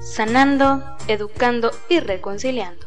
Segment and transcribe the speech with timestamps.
[0.00, 2.86] sanando, educando y reconciliando.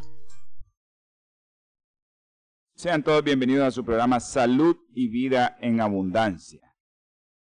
[2.76, 6.76] Sean todos bienvenidos a su programa Salud y Vida en Abundancia.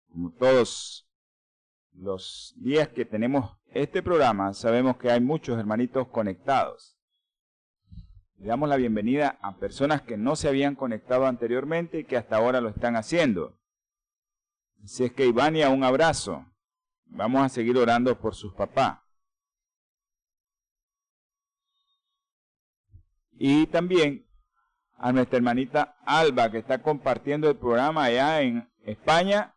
[0.09, 1.08] Como todos
[1.94, 6.97] los días que tenemos este programa, sabemos que hay muchos hermanitos conectados.
[8.38, 12.38] Le damos la bienvenida a personas que no se habían conectado anteriormente y que hasta
[12.38, 13.59] ahora lo están haciendo.
[14.83, 16.45] Así es que Ivania, un abrazo.
[17.05, 18.98] Vamos a seguir orando por sus papás.
[23.39, 24.27] Y también
[24.97, 29.55] a nuestra hermanita Alba, que está compartiendo el programa allá en España.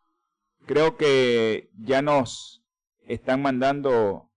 [0.65, 2.63] Creo que ya nos
[3.05, 4.31] están mandando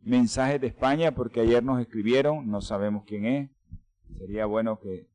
[0.00, 3.50] mensajes de España porque ayer nos escribieron, no sabemos quién es.
[4.18, 5.08] Sería bueno que,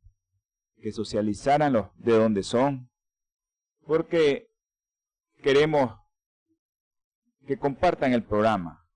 [0.81, 2.89] que socializaran los de dónde son,
[3.85, 4.49] porque
[5.43, 5.91] queremos
[7.45, 8.87] que compartan el programa,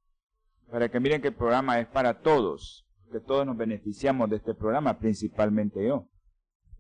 [0.70, 4.54] para que miren que el programa es para todos, que todos nos beneficiamos de este
[4.54, 6.08] programa, principalmente yo.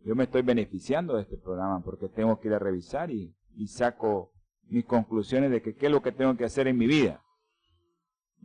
[0.03, 3.35] Yo me estoy beneficiando de este programa porque tengo que ir a revisar y,
[3.67, 4.31] saco
[4.67, 7.21] mis conclusiones de que qué es lo que tengo que hacer en mi vida.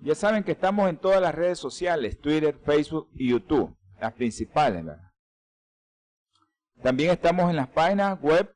[0.03, 4.85] Ya saben que estamos en todas las redes sociales, Twitter, Facebook y YouTube, las principales,
[4.85, 5.13] ¿verdad?
[6.83, 8.55] También estamos en las páginas web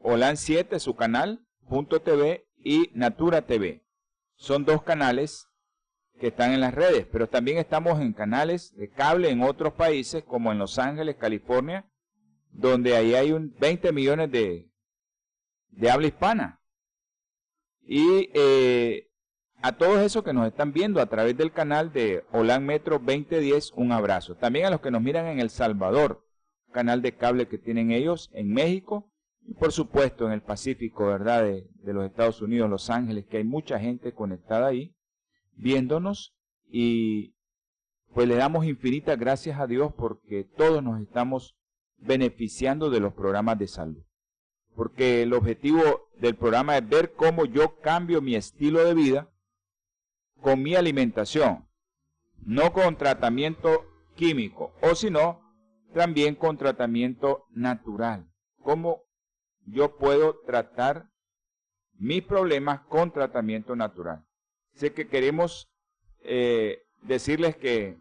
[0.00, 3.84] Holan7, su canal, .tv y Natura TV.
[4.34, 5.51] Son dos canales
[6.18, 10.22] que están en las redes, pero también estamos en canales de cable en otros países,
[10.24, 11.90] como en Los Ángeles, California,
[12.52, 14.70] donde ahí hay un 20 millones de,
[15.70, 16.60] de habla hispana.
[17.84, 19.10] Y eh,
[19.62, 23.72] a todos esos que nos están viendo a través del canal de Holan Metro 2010,
[23.74, 24.36] un abrazo.
[24.36, 26.24] También a los que nos miran en El Salvador,
[26.72, 29.10] canal de cable que tienen ellos, en México,
[29.44, 31.42] y por supuesto en el Pacífico, ¿verdad?
[31.42, 34.94] De, de los Estados Unidos, Los Ángeles, que hay mucha gente conectada ahí
[35.62, 36.34] viéndonos
[36.68, 37.34] y
[38.12, 41.56] pues le damos infinitas gracias a Dios porque todos nos estamos
[41.96, 44.02] beneficiando de los programas de salud.
[44.74, 49.30] Porque el objetivo del programa es ver cómo yo cambio mi estilo de vida
[50.40, 51.68] con mi alimentación,
[52.44, 53.86] no con tratamiento
[54.16, 55.40] químico, o si no,
[55.94, 58.28] también con tratamiento natural.
[58.62, 59.04] Cómo
[59.64, 61.08] yo puedo tratar
[61.94, 64.24] mis problemas con tratamiento natural.
[64.74, 65.68] Sé que queremos
[66.20, 67.98] eh, decirles que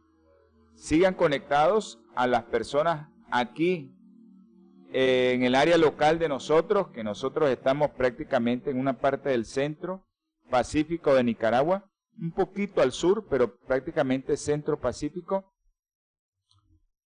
[0.75, 3.93] sigan conectados a las personas aquí
[4.93, 9.45] eh, en el área local de nosotros, que nosotros estamos prácticamente en una parte del
[9.45, 10.05] centro
[10.49, 11.89] pacífico de Nicaragua,
[12.19, 15.53] un poquito al sur, pero prácticamente centro pacífico,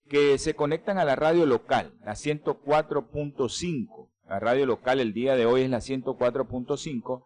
[0.07, 4.09] que se conectan a la radio local, la 104.5.
[4.27, 7.25] La radio local el día de hoy es la 104.5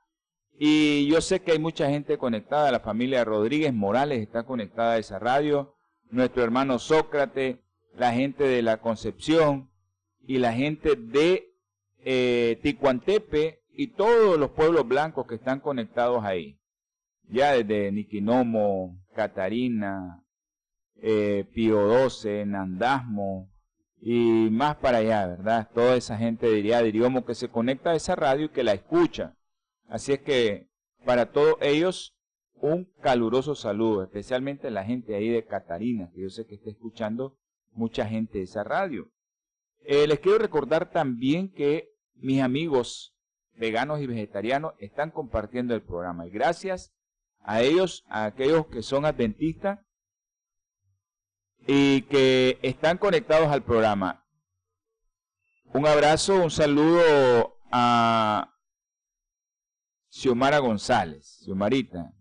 [0.62, 4.98] y yo sé que hay mucha gente conectada, la familia Rodríguez Morales está conectada a
[4.98, 5.78] esa radio,
[6.12, 7.60] nuestro hermano Sócrates,
[7.96, 9.70] la gente de la Concepción
[10.28, 11.54] y la gente de
[12.00, 16.60] eh, Ticuantepe y todos los pueblos blancos que están conectados ahí.
[17.30, 20.26] Ya desde Niquinomo, Catarina,
[21.02, 23.50] eh, Pío XII, Nandasmo
[24.02, 25.70] y más para allá, ¿verdad?
[25.74, 29.38] Toda esa gente diría, diríamos que se conecta a esa radio y que la escucha.
[29.90, 30.70] Así es que
[31.04, 32.16] para todos ellos
[32.62, 37.38] un caluroso saludo, especialmente la gente ahí de Catarina, que yo sé que está escuchando
[37.72, 39.10] mucha gente de esa radio.
[39.86, 43.16] Eh, les quiero recordar también que mis amigos
[43.56, 46.94] veganos y vegetarianos están compartiendo el programa y gracias
[47.42, 49.80] a ellos, a aquellos que son adventistas
[51.66, 54.26] y que están conectados al programa.
[55.74, 58.59] Un abrazo, un saludo a
[60.20, 61.40] Xiomara González.
[61.46, 62.12] Xiomarita.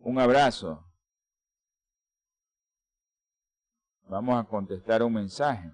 [0.00, 0.84] Un abrazo.
[4.06, 5.72] Vamos a contestar un mensaje.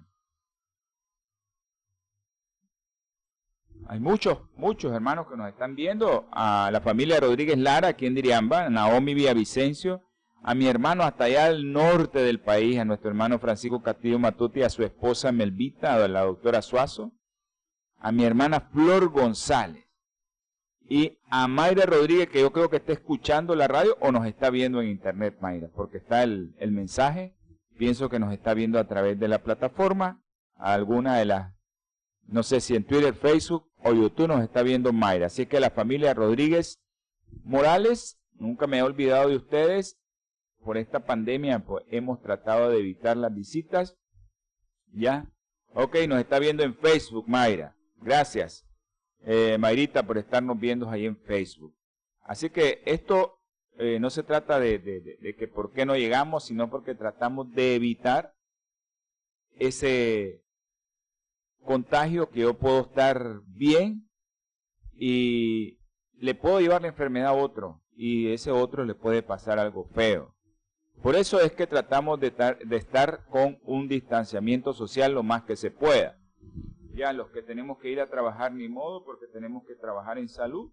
[3.87, 6.29] Hay muchos, muchos hermanos que nos están viendo.
[6.31, 10.01] A la familia Rodríguez Lara, aquí en Diriamba, Naomi Villavicencio,
[10.41, 14.63] a mi hermano hasta allá al norte del país, a nuestro hermano Francisco Castillo Matuti,
[14.63, 17.11] a su esposa Melvita, a la doctora Suazo,
[18.05, 19.83] a mi hermana Flor González
[20.87, 24.51] y a Mayra Rodríguez, que yo creo que está escuchando la radio o nos está
[24.51, 27.35] viendo en internet, Mayra, porque está el, el mensaje.
[27.79, 30.21] Pienso que nos está viendo a través de la plataforma,
[30.53, 31.55] alguna de las,
[32.27, 35.25] no sé si en Twitter, Facebook o YouTube nos está viendo Mayra.
[35.25, 36.79] Así que la familia Rodríguez
[37.43, 39.97] Morales, nunca me he olvidado de ustedes.
[40.63, 43.97] Por esta pandemia pues, hemos tratado de evitar las visitas.
[44.93, 45.25] ¿Ya?
[45.73, 47.74] Ok, nos está viendo en Facebook, Mayra.
[48.01, 48.65] Gracias
[49.25, 51.75] eh, Mayrita, por estarnos viendo ahí en Facebook.
[52.21, 53.39] Así que esto
[53.77, 58.35] eh, no se trata de, que por qué no llegamos, sino porque tratamos de evitar
[59.57, 60.43] ese
[61.63, 64.07] contagio que yo puedo estar bien
[64.93, 65.79] y
[66.13, 70.35] le puedo llevar la enfermedad a otro y ese otro le puede pasar algo feo.
[71.01, 75.55] Por eso es que tratamos de, de estar con un distanciamiento social lo más que
[75.55, 76.19] se pueda
[76.95, 80.29] ya los que tenemos que ir a trabajar ni modo porque tenemos que trabajar en
[80.29, 80.71] salud,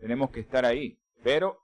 [0.00, 0.98] tenemos que estar ahí.
[1.22, 1.58] Pero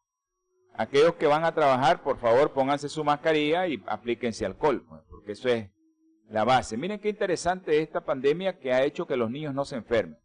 [0.74, 5.32] aquellos que van a trabajar, por favor, pónganse su mascarilla y aplíquense alcohol, pues, porque
[5.32, 5.70] eso es
[6.28, 6.76] la base.
[6.76, 10.18] Miren qué interesante esta pandemia que ha hecho que los niños no se enfermen.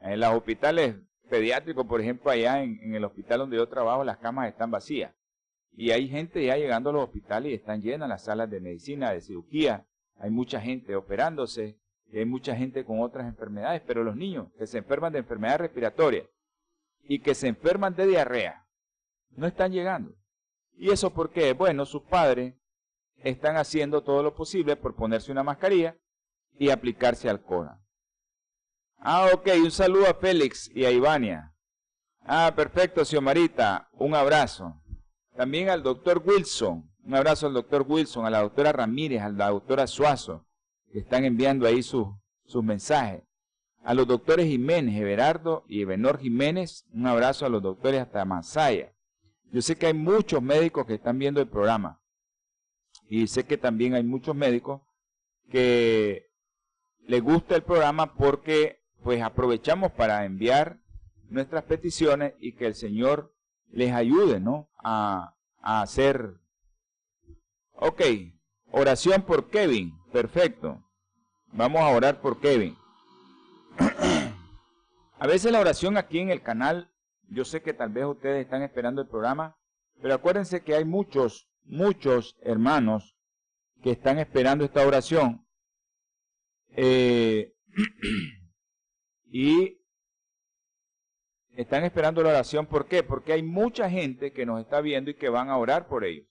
[0.00, 0.96] En los hospitales
[1.28, 5.14] pediátricos, por ejemplo, allá en, en el hospital donde yo trabajo, las camas están vacías.
[5.72, 9.12] Y hay gente ya llegando a los hospitales y están llenas las salas de medicina,
[9.12, 9.86] de cirugía.
[10.16, 11.79] Hay mucha gente operándose
[12.18, 16.26] hay mucha gente con otras enfermedades, pero los niños que se enferman de enfermedades respiratorias
[17.04, 18.66] y que se enferman de diarrea
[19.30, 20.14] no están llegando.
[20.76, 21.52] ¿Y eso por qué?
[21.52, 22.54] Bueno, sus padres
[23.16, 25.96] están haciendo todo lo posible por ponerse una mascarilla
[26.58, 27.70] y aplicarse alcohol.
[28.98, 31.54] Ah, ok, un saludo a Félix y a Ivania.
[32.22, 34.80] Ah, perfecto, Xiomarita, un abrazo.
[35.36, 39.50] También al doctor Wilson, un abrazo al doctor Wilson, a la doctora Ramírez, a la
[39.50, 40.46] doctora Suazo,
[40.92, 42.08] que están enviando ahí sus,
[42.62, 43.22] mensajes.
[43.82, 48.92] A los doctores Jiménez, Everardo y Ebenor Jiménez, un abrazo a los doctores hasta Masaya.
[49.52, 52.00] Yo sé que hay muchos médicos que están viendo el programa.
[53.08, 54.82] Y sé que también hay muchos médicos
[55.50, 56.30] que
[57.06, 60.80] les gusta el programa porque pues aprovechamos para enviar
[61.28, 63.34] nuestras peticiones y que el Señor
[63.70, 64.68] les ayude, ¿no?
[64.82, 66.34] A, a hacer.
[67.72, 68.02] Ok,
[68.70, 69.99] oración por Kevin.
[70.12, 70.82] Perfecto.
[71.52, 72.76] Vamos a orar por Kevin.
[75.18, 76.92] a veces la oración aquí en el canal,
[77.28, 79.56] yo sé que tal vez ustedes están esperando el programa,
[80.02, 83.16] pero acuérdense que hay muchos, muchos hermanos
[83.82, 85.46] que están esperando esta oración.
[86.76, 87.54] Eh,
[89.30, 89.80] y
[91.52, 92.66] están esperando la oración.
[92.66, 93.02] ¿Por qué?
[93.02, 96.26] Porque hay mucha gente que nos está viendo y que van a orar por ellos.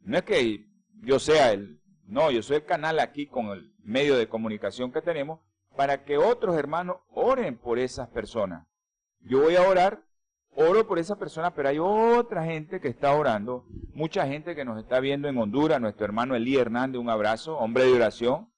[0.00, 0.66] No es que
[1.02, 1.80] yo sea el,
[2.10, 5.38] no, yo soy el canal aquí con el medio de comunicación que tenemos
[5.76, 8.66] para que otros hermanos oren por esas personas.
[9.20, 10.02] Yo voy a orar,
[10.56, 13.64] oro por esa persona, pero hay otra gente que está orando,
[13.94, 17.84] mucha gente que nos está viendo en Honduras, nuestro hermano Elí Hernández, un abrazo, hombre
[17.84, 18.52] de oración.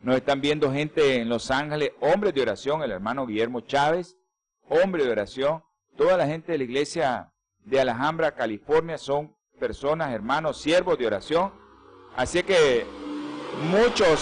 [0.00, 4.16] Nos están viendo gente en Los Ángeles, hombre de oración, el hermano Guillermo Chávez,
[4.68, 5.64] hombre de oración.
[5.96, 7.32] Toda la gente de la iglesia
[7.64, 11.66] de Alhambra, California, son personas, hermanos, siervos de oración
[12.18, 12.84] Así que
[13.70, 14.18] muchos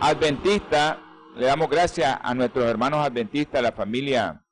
[0.00, 0.96] adventistas,
[1.36, 4.42] le damos gracias a nuestros hermanos adventistas, la familia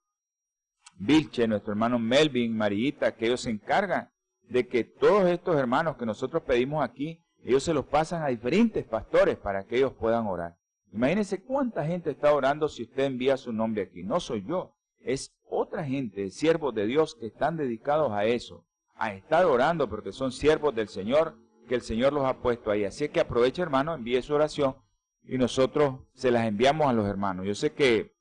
[0.98, 4.10] Vilche, nuestro hermano Melvin, Marita, que ellos se encargan
[4.43, 8.84] de que todos estos hermanos que nosotros pedimos aquí, ellos se los pasan a diferentes
[8.84, 10.58] pastores para que ellos puedan orar.
[10.93, 14.03] Imagínense cuánta gente está orando si usted envía su nombre aquí.
[14.03, 19.14] No soy yo, es otra gente, siervos de Dios que están dedicados a eso, a
[19.14, 22.84] estar orando porque son siervos del Señor que el Señor los ha puesto ahí.
[22.84, 24.75] Así que aproveche, hermano, envíe su oración
[25.22, 27.46] y nosotros se las enviamos a los hermanos.
[27.46, 28.17] Yo sé que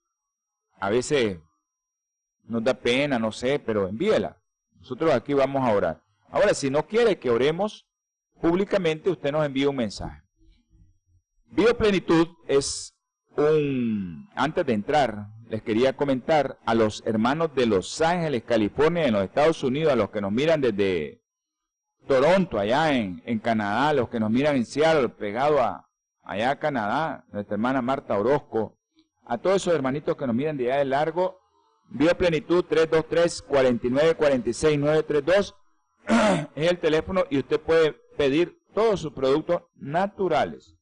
[0.79, 1.39] a veces
[2.43, 4.37] nos da pena, no sé, pero envíela.
[4.79, 6.03] Nosotros aquí vamos a orar.
[6.29, 7.87] Ahora, si no quiere que oremos
[8.41, 10.21] públicamente, usted nos envía un mensaje.
[11.45, 12.93] Bioplenitud es
[13.35, 14.29] un...
[14.35, 19.23] Antes de entrar, les quería comentar a los hermanos de Los Ángeles, California, en los
[19.23, 21.21] Estados Unidos, a los que nos miran desde
[22.07, 25.87] Toronto, allá en, en Canadá, los que nos miran en Seattle, pegado a
[26.23, 28.77] allá a Canadá, nuestra hermana Marta Orozco,
[29.25, 31.39] a todos esos hermanitos que nos miran de allá de largo,
[31.89, 35.55] Bioplenitud 323-4946-932
[36.55, 40.75] es el teléfono y usted puede pedir todos sus productos naturales.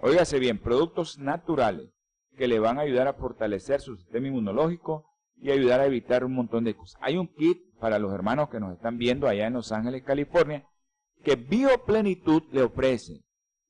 [0.00, 1.90] Óigase bien, productos naturales
[2.36, 5.04] que le van a ayudar a fortalecer su sistema inmunológico
[5.40, 7.00] y ayudar a evitar un montón de cosas.
[7.02, 10.66] Hay un kit para los hermanos que nos están viendo allá en Los Ángeles, California,
[11.22, 13.22] que Bioplenitud le ofrece.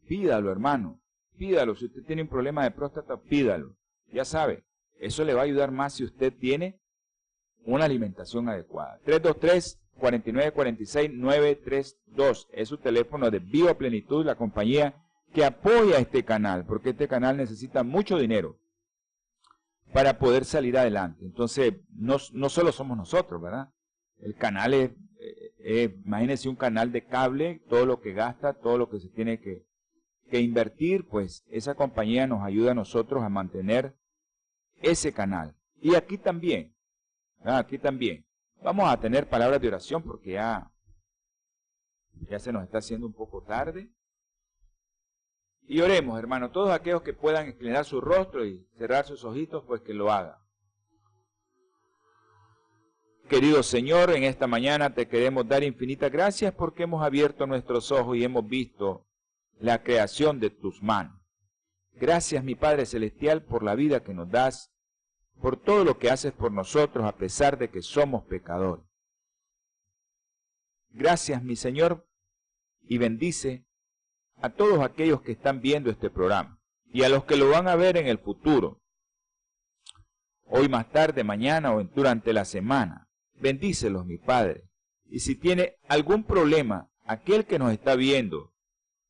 [0.06, 1.00] Pídalo, hermano.
[1.36, 1.74] Pídalo.
[1.74, 3.76] Si usted tiene un problema de próstata, pídalo.
[4.12, 4.64] Ya sabe,
[4.98, 6.80] eso le va a ayudar más si usted tiene
[7.64, 8.98] una alimentación adecuada.
[9.04, 14.94] 323 4946 932 es su teléfono de Viva Plenitud, la compañía
[15.32, 18.56] que apoya este canal, porque este canal necesita mucho dinero
[19.92, 21.24] para poder salir adelante.
[21.24, 23.70] Entonces, no, no solo somos nosotros, ¿verdad?
[24.18, 24.90] El canal es,
[25.20, 29.08] eh, eh, imagínense un canal de cable, todo lo que gasta, todo lo que se
[29.08, 29.66] tiene que,
[30.30, 33.96] que invertir, pues esa compañía nos ayuda a nosotros a mantener
[34.82, 35.56] ese canal.
[35.80, 36.74] Y aquí también,
[37.44, 38.26] aquí también.
[38.62, 40.72] Vamos a tener palabras de oración porque ya,
[42.28, 43.90] ya se nos está haciendo un poco tarde.
[45.68, 49.80] Y oremos, hermano, todos aquellos que puedan inclinar su rostro y cerrar sus ojitos, pues
[49.80, 50.36] que lo hagan.
[53.28, 58.16] Querido Señor, en esta mañana te queremos dar infinitas gracias porque hemos abierto nuestros ojos
[58.16, 59.08] y hemos visto
[59.58, 61.20] la creación de tus manos.
[61.94, 64.70] Gracias, mi Padre Celestial, por la vida que nos das,
[65.40, 68.84] por todo lo que haces por nosotros a pesar de que somos pecadores.
[70.90, 72.06] Gracias, mi Señor,
[72.82, 73.65] y bendice
[74.40, 76.58] a todos aquellos que están viendo este programa
[76.92, 78.80] y a los que lo van a ver en el futuro,
[80.44, 83.08] hoy más tarde, mañana o durante la semana.
[83.34, 84.64] Bendícelos, mi Padre.
[85.04, 88.52] Y si tiene algún problema, aquel que nos está viendo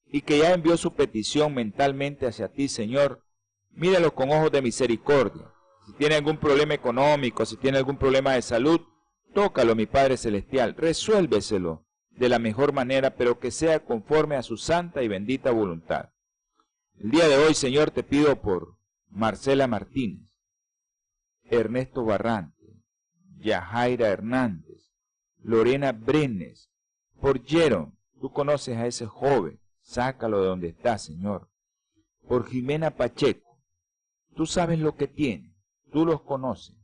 [0.06, 3.22] y que ya envió su petición mentalmente hacia ti, Señor,
[3.70, 5.52] míralo con ojos de misericordia.
[5.86, 8.80] Si tiene algún problema económico, si tiene algún problema de salud,
[9.34, 11.85] tócalo, mi Padre Celestial, resuélveselo
[12.16, 16.10] de la mejor manera, pero que sea conforme a su santa y bendita voluntad.
[16.98, 20.30] El día de hoy, Señor, te pido por Marcela Martínez,
[21.44, 22.82] Ernesto Barrante,
[23.38, 24.92] Yajaira Hernández,
[25.42, 26.70] Lorena Brenes,
[27.20, 31.50] por Jerome, tú conoces a ese joven, sácalo de donde está, Señor.
[32.26, 33.60] Por Jimena Pacheco,
[34.34, 35.54] tú sabes lo que tiene,
[35.92, 36.76] tú los conoces.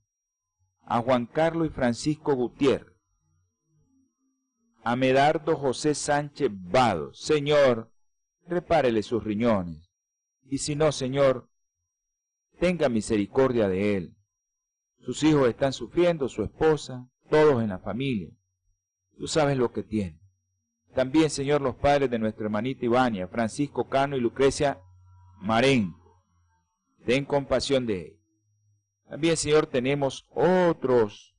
[0.85, 2.92] A Juan Carlos y Francisco Gutiérrez,
[4.85, 7.93] a Medardo José Sánchez Vado, Señor,
[8.47, 9.91] repárele sus riñones,
[10.45, 11.49] y si no, Señor,
[12.59, 14.17] tenga misericordia de él.
[15.01, 18.31] Sus hijos están sufriendo, su esposa, todos en la familia.
[19.17, 20.21] Tú sabes lo que tiene.
[20.95, 24.81] También, Señor, los padres de nuestra hermanita Ivania, Francisco Cano y Lucrecia
[25.41, 26.23] Marenco.
[27.07, 28.21] Ten compasión de él.
[29.09, 31.35] También, Señor, tenemos otros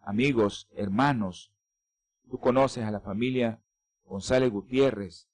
[0.00, 1.52] amigos, hermanos,
[2.30, 3.62] Tú conoces a la familia
[4.04, 5.28] González Gutiérrez.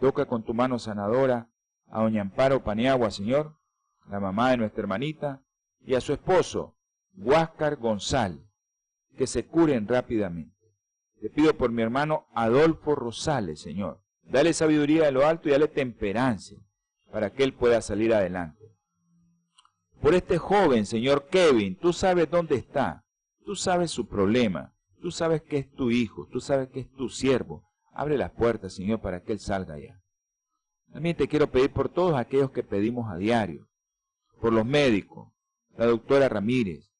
[0.00, 1.50] Toca con tu mano sanadora
[1.86, 3.56] a doña Amparo Paniagua, Señor,
[4.08, 5.42] la mamá de nuestra hermanita,
[5.80, 6.76] y a su esposo,
[7.16, 8.44] Huáscar González,
[9.16, 10.56] que se curen rápidamente.
[11.20, 14.02] Te pido por mi hermano Adolfo Rosales, Señor.
[14.22, 16.58] Dale sabiduría de lo alto y dale temperancia
[17.10, 18.64] para que él pueda salir adelante.
[20.00, 23.04] Por este joven, Señor Kevin, tú sabes dónde está,
[23.44, 27.08] tú sabes su problema, Tú sabes que es tu hijo, tú sabes que es tu
[27.08, 27.64] siervo.
[27.92, 30.00] Abre las puertas, Señor, para que Él salga allá.
[30.92, 33.68] También te quiero pedir por todos aquellos que pedimos a diario,
[34.40, 35.32] por los médicos,
[35.76, 36.90] la doctora Ramírez,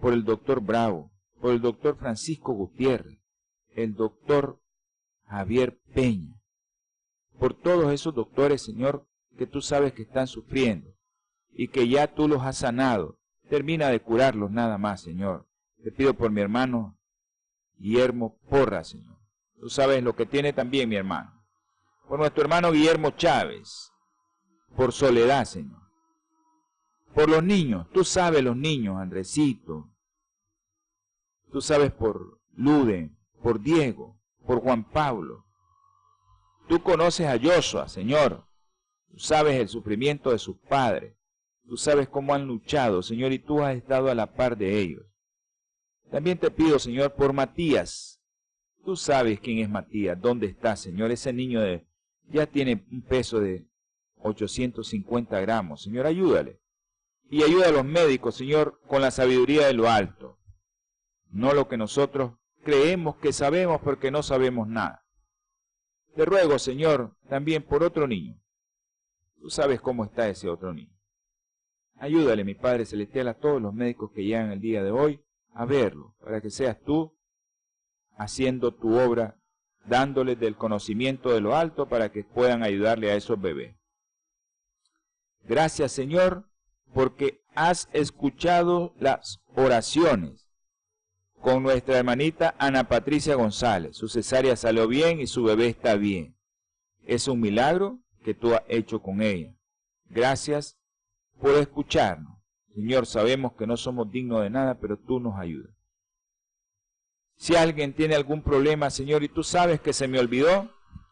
[0.00, 3.18] por el doctor Bravo, por el doctor Francisco Gutiérrez,
[3.74, 4.60] el doctor
[5.26, 6.40] Javier Peña,
[7.38, 10.90] por todos esos doctores, Señor, que tú sabes que están sufriendo
[11.52, 13.18] y que ya tú los has sanado.
[13.48, 15.47] Termina de curarlos nada más, Señor.
[15.82, 16.98] Te pido por mi hermano
[17.76, 19.16] Guillermo Porra, Señor.
[19.60, 21.32] Tú sabes lo que tiene también mi hermano.
[22.08, 23.92] Por nuestro hermano Guillermo Chávez.
[24.76, 25.82] Por Soledad, Señor.
[27.14, 27.86] Por los niños.
[27.92, 29.90] Tú sabes los niños, Andresito.
[31.50, 33.10] Tú sabes por Lude,
[33.42, 35.44] por Diego, por Juan Pablo.
[36.68, 38.46] Tú conoces a Joshua, Señor.
[39.10, 41.16] Tú sabes el sufrimiento de sus padres.
[41.66, 45.04] Tú sabes cómo han luchado, Señor, y tú has estado a la par de ellos.
[46.10, 48.20] También te pido, Señor, por Matías.
[48.84, 51.10] Tú sabes quién es Matías, dónde está, Señor.
[51.10, 51.86] Ese niño de,
[52.30, 53.66] ya tiene un peso de
[54.22, 55.82] 850 gramos.
[55.82, 56.60] Señor, ayúdale.
[57.30, 60.38] Y ayuda a los médicos, Señor, con la sabiduría de lo alto.
[61.30, 62.32] No lo que nosotros
[62.64, 65.04] creemos que sabemos porque no sabemos nada.
[66.16, 68.40] Te ruego, Señor, también por otro niño.
[69.40, 70.96] Tú sabes cómo está ese otro niño.
[71.96, 75.20] Ayúdale, mi Padre Celestial, a todos los médicos que llegan el día de hoy
[75.58, 77.12] a verlo, para que seas tú
[78.16, 79.40] haciendo tu obra,
[79.86, 83.74] dándoles del conocimiento de lo alto para que puedan ayudarle a esos bebés.
[85.42, 86.48] Gracias Señor,
[86.94, 90.48] porque has escuchado las oraciones
[91.40, 93.96] con nuestra hermanita Ana Patricia González.
[93.96, 96.36] Su cesárea salió bien y su bebé está bien.
[97.02, 99.56] Es un milagro que tú has hecho con ella.
[100.08, 100.78] Gracias
[101.40, 102.37] por escucharnos.
[102.78, 105.74] Señor, sabemos que no somos dignos de nada, pero tú nos ayudas.
[107.34, 110.70] Si alguien tiene algún problema, Señor, y tú sabes que se me olvidó,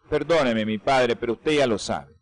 [0.09, 2.15] perdóneme, mi Padre, pero usted ya lo sabe.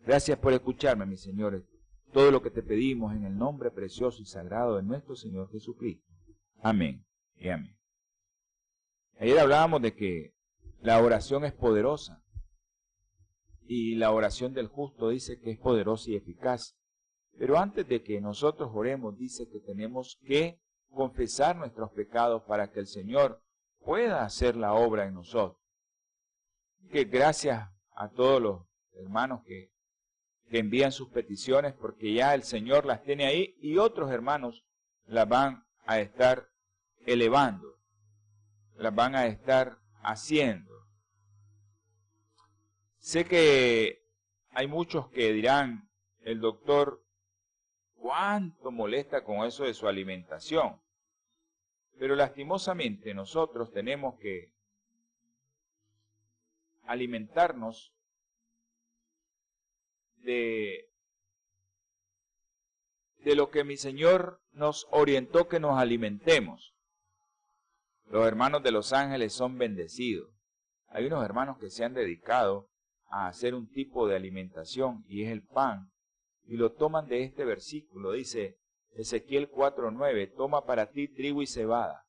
[0.00, 1.64] Gracias por escucharme, mi Señor.
[2.12, 6.12] Todo lo que te pedimos en el nombre precioso y sagrado de nuestro Señor Jesucristo.
[6.60, 7.78] Amén y amén.
[9.20, 10.34] Ayer hablábamos de que
[10.80, 12.20] la oración es poderosa
[13.68, 16.79] y la oración del justo dice que es poderosa y eficaz.
[17.38, 20.60] Pero antes de que nosotros oremos, dice que tenemos que
[20.90, 23.42] confesar nuestros pecados para que el Señor
[23.84, 25.58] pueda hacer la obra en nosotros.
[26.90, 28.62] Que gracias a todos los
[28.94, 29.72] hermanos que,
[30.48, 34.64] que envían sus peticiones, porque ya el Señor las tiene ahí y otros hermanos
[35.06, 36.48] las van a estar
[37.06, 37.78] elevando,
[38.76, 40.70] las van a estar haciendo.
[42.98, 44.04] Sé que
[44.50, 47.02] hay muchos que dirán, el doctor
[48.00, 50.80] cuánto molesta con eso de su alimentación.
[51.98, 54.52] Pero lastimosamente nosotros tenemos que
[56.84, 57.92] alimentarnos
[60.16, 60.88] de,
[63.18, 66.74] de lo que mi Señor nos orientó que nos alimentemos.
[68.06, 70.28] Los hermanos de los ángeles son bendecidos.
[70.88, 72.68] Hay unos hermanos que se han dedicado
[73.10, 75.92] a hacer un tipo de alimentación y es el pan
[76.50, 78.10] y lo toman de este versículo.
[78.10, 78.58] Dice
[78.96, 82.04] Ezequiel 4.9, toma para ti trigo y cebada,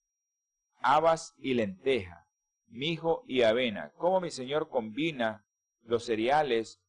[0.81, 2.25] habas y lenteja,
[2.67, 3.91] mijo y avena.
[3.97, 5.45] ¿Cómo mi Señor combina
[5.83, 6.81] los cereales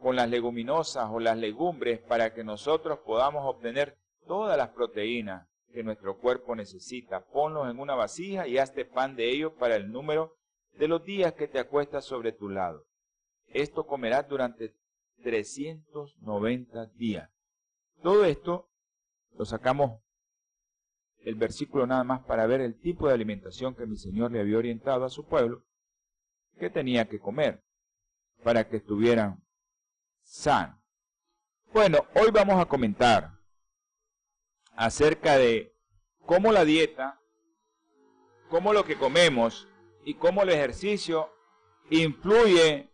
[0.00, 5.84] con las leguminosas o las legumbres para que nosotros podamos obtener todas las proteínas que
[5.84, 7.24] nuestro cuerpo necesita?
[7.24, 10.34] Ponlos en una vasija y hazte pan de ellos para el número
[10.72, 12.84] de los días que te acuestas sobre tu lado.
[13.46, 14.74] Esto comerás durante
[15.22, 17.30] 390 días.
[18.02, 18.70] Todo esto
[19.36, 20.00] lo sacamos
[21.18, 24.58] el versículo nada más para ver el tipo de alimentación que mi Señor le había
[24.58, 25.64] orientado a su pueblo
[26.58, 27.62] que tenía que comer
[28.42, 29.42] para que estuvieran
[30.22, 30.78] sanos.
[31.72, 33.38] Bueno, hoy vamos a comentar
[34.72, 35.74] acerca de
[36.26, 37.20] cómo la dieta,
[38.48, 39.68] cómo lo que comemos
[40.04, 41.30] y cómo el ejercicio
[41.90, 42.89] influye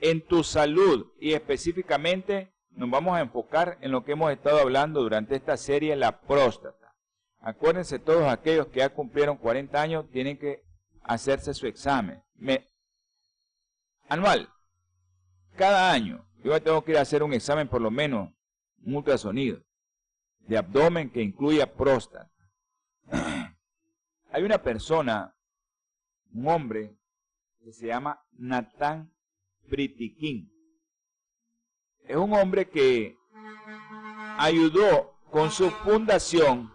[0.00, 5.02] en tu salud y específicamente nos vamos a enfocar en lo que hemos estado hablando
[5.02, 6.94] durante esta serie, la próstata.
[7.40, 10.62] Acuérdense todos aquellos que ya cumplieron 40 años tienen que
[11.02, 12.22] hacerse su examen
[14.08, 14.48] anual.
[15.56, 18.30] Cada año yo tengo que ir a hacer un examen por lo menos,
[18.84, 19.62] un ultrasonido
[20.40, 22.30] de abdomen que incluya próstata.
[24.30, 25.34] Hay una persona,
[26.32, 26.96] un hombre,
[27.64, 29.15] que se llama Natán
[29.68, 30.50] Pritikin.
[32.04, 33.16] Es un hombre que
[34.38, 36.70] ayudó con su fundación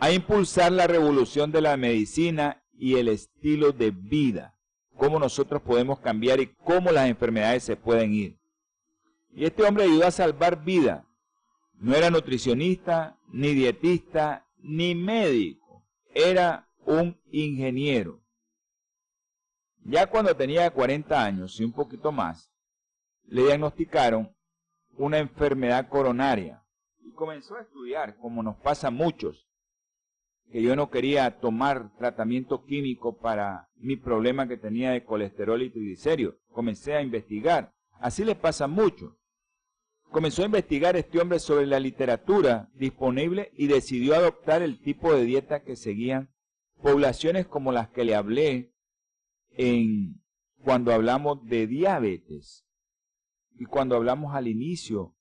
[0.00, 4.56] a impulsar la revolución de la medicina y el estilo de vida,
[4.96, 8.38] cómo nosotros podemos cambiar y cómo las enfermedades se pueden ir.
[9.34, 11.06] Y este hombre ayudó a salvar vida.
[11.78, 15.84] No era nutricionista, ni dietista, ni médico.
[16.14, 18.21] Era un ingeniero.
[19.84, 22.50] Ya cuando tenía 40 años y un poquito más,
[23.24, 24.32] le diagnosticaron
[24.96, 26.62] una enfermedad coronaria
[27.00, 29.48] y comenzó a estudiar, como nos pasa a muchos,
[30.50, 35.70] que yo no quería tomar tratamiento químico para mi problema que tenía de colesterol y
[35.70, 36.36] triglicéridos.
[36.52, 37.72] Comencé a investigar.
[37.98, 39.16] Así le pasa mucho.
[40.10, 45.24] Comenzó a investigar este hombre sobre la literatura disponible y decidió adoptar el tipo de
[45.24, 46.28] dieta que seguían
[46.82, 48.71] poblaciones como las que le hablé
[49.56, 50.22] en
[50.62, 52.64] cuando hablamos de diabetes
[53.58, 55.14] y cuando hablamos al inicio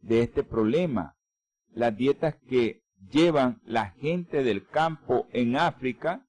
[0.00, 1.16] de este problema,
[1.72, 6.26] las dietas que llevan la gente del campo en África,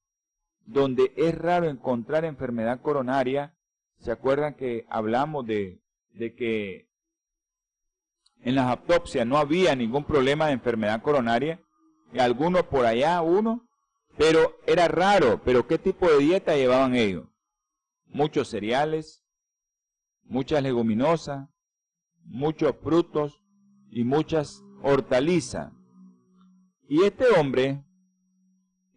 [0.65, 3.55] donde es raro encontrar enfermedad coronaria.
[3.99, 5.81] ¿Se acuerdan que hablamos de,
[6.13, 6.89] de que
[8.41, 11.61] en las autopsias no había ningún problema de enfermedad coronaria?
[12.13, 13.67] Y algunos por allá, uno,
[14.17, 15.41] pero era raro.
[15.43, 17.25] Pero ¿qué tipo de dieta llevaban ellos?
[18.09, 19.23] Muchos cereales,
[20.23, 21.49] muchas leguminosas,
[22.23, 23.41] muchos frutos
[23.89, 25.71] y muchas hortalizas.
[26.87, 27.83] Y este hombre,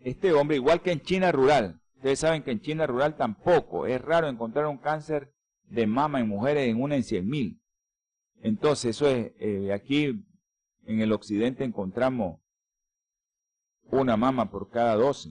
[0.01, 4.01] este hombre, igual que en China rural, ustedes saben que en China rural tampoco, es
[4.01, 5.33] raro encontrar un cáncer
[5.65, 7.61] de mama en mujeres en una en cien mil.
[8.43, 10.25] Entonces, eso es, eh, aquí
[10.85, 12.41] en el occidente encontramos
[13.91, 15.31] una mama por cada doce,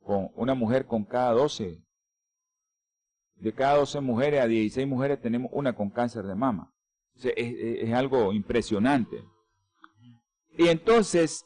[0.00, 1.82] con una mujer con cada doce
[3.42, 6.72] de cada 12 mujeres a 16 mujeres tenemos una con cáncer de mama.
[7.24, 9.24] es, algo impresionante.
[10.56, 11.44] Y entonces,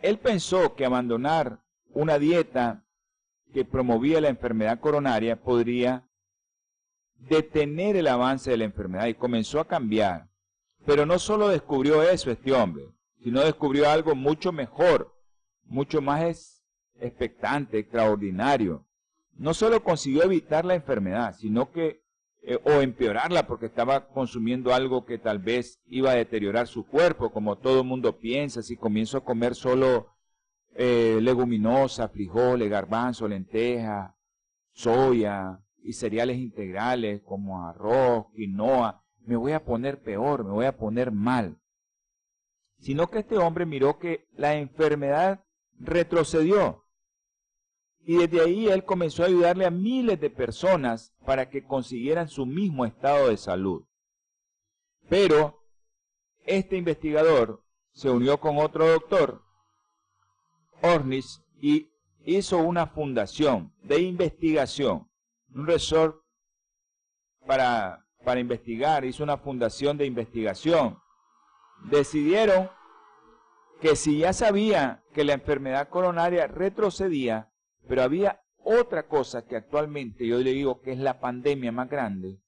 [0.00, 2.86] él pensó que abandonar una dieta
[3.52, 6.08] que promovía la enfermedad coronaria podría
[7.16, 10.30] detener el avance de la enfermedad y comenzó a cambiar.
[10.86, 12.84] Pero no solo descubrió eso este hombre,
[13.22, 15.14] sino descubrió algo mucho mejor,
[15.64, 16.62] mucho más
[16.98, 18.86] expectante, extraordinario.
[19.36, 22.02] No solo consiguió evitar la enfermedad, sino que,
[22.42, 27.32] eh, o empeorarla porque estaba consumiendo algo que tal vez iba a deteriorar su cuerpo,
[27.32, 30.14] como todo el mundo piensa, si comienzo a comer solo
[30.74, 34.16] eh, leguminosa, frijoles, garbanzo, lenteja,
[34.72, 40.76] soya y cereales integrales como arroz, quinoa, me voy a poner peor, me voy a
[40.76, 41.58] poner mal.
[42.78, 45.44] Sino que este hombre miró que la enfermedad
[45.78, 46.83] retrocedió.
[48.04, 52.44] Y desde ahí él comenzó a ayudarle a miles de personas para que consiguieran su
[52.44, 53.84] mismo estado de salud.
[55.08, 55.62] Pero
[56.44, 59.42] este investigador se unió con otro doctor,
[60.82, 61.90] Ornis, y
[62.24, 65.08] hizo una fundación de investigación,
[65.54, 66.22] un resort
[67.46, 70.98] para para investigar, hizo una fundación de investigación.
[71.84, 72.70] Decidieron
[73.80, 77.52] que si ya sabía que la enfermedad coronaria retrocedía,
[77.88, 82.40] pero había otra cosa que actualmente yo le digo que es la pandemia más grande,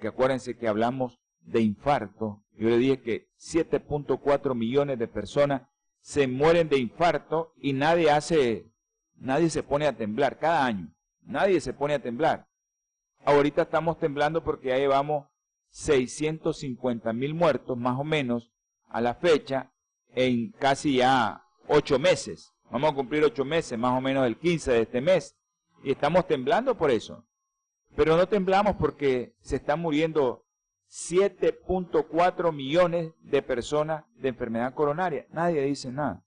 [0.00, 5.62] que acuérdense que hablamos de infarto, yo le dije que 7.4 millones de personas
[6.00, 8.70] se mueren de infarto y nadie hace,
[9.16, 12.46] nadie se pone a temblar cada año, nadie se pone a temblar.
[13.24, 15.26] Ahorita estamos temblando porque ya llevamos
[15.70, 18.52] 650 mil muertos más o menos
[18.88, 19.72] a la fecha
[20.14, 22.53] en casi ya ocho meses.
[22.74, 25.36] Vamos a cumplir ocho meses, más o menos el 15 de este mes.
[25.84, 27.24] Y estamos temblando por eso.
[27.94, 30.44] Pero no temblamos porque se están muriendo
[30.90, 35.24] 7.4 millones de personas de enfermedad coronaria.
[35.30, 36.24] Nadie dice nada.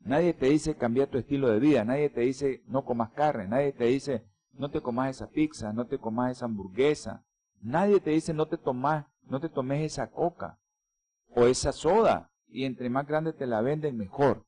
[0.00, 1.86] Nadie te dice cambiar tu estilo de vida.
[1.86, 3.48] Nadie te dice no comas carne.
[3.48, 7.24] Nadie te dice no te comas esa pizza, no te comas esa hamburguesa.
[7.62, 10.58] Nadie te dice no te tomas, no te tomes esa coca
[11.34, 14.44] o esa soda y entre más grande te la venden mejor.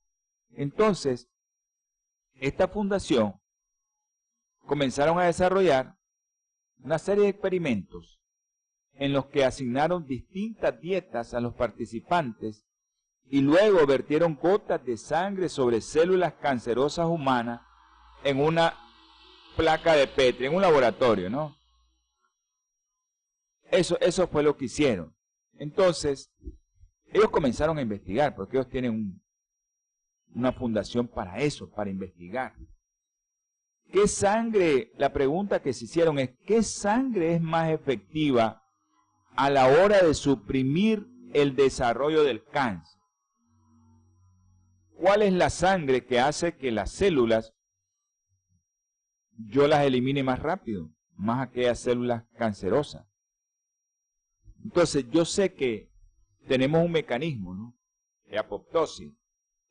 [0.57, 1.29] Entonces,
[2.35, 3.41] esta fundación
[4.67, 5.97] comenzaron a desarrollar
[6.79, 8.21] una serie de experimentos
[8.95, 12.65] en los que asignaron distintas dietas a los participantes
[13.27, 17.61] y luego vertieron gotas de sangre sobre células cancerosas humanas
[18.23, 18.79] en una
[19.57, 21.57] placa de Petri en un laboratorio, ¿no?
[23.71, 25.17] Eso, eso fue lo que hicieron.
[25.59, 26.31] Entonces,
[27.07, 29.21] ellos comenzaron a investigar, porque ellos tienen
[30.35, 32.55] una fundación para eso, para investigar.
[33.93, 34.93] ¿Qué sangre?
[34.97, 38.63] La pregunta que se hicieron es, ¿qué sangre es más efectiva
[39.37, 43.01] a la hora de suprimir el desarrollo del cáncer?
[44.97, 47.55] ¿Cuál es la sangre que hace que las células
[49.37, 53.07] yo las elimine más rápido, más aquellas células cancerosas.
[54.63, 55.91] Entonces, yo sé que
[56.47, 57.77] tenemos un mecanismo, ¿no?
[58.27, 59.13] De apoptosis,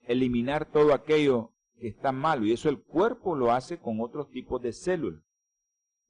[0.08, 4.62] eliminar todo aquello que está malo, y eso el cuerpo lo hace con otros tipos
[4.62, 5.22] de células.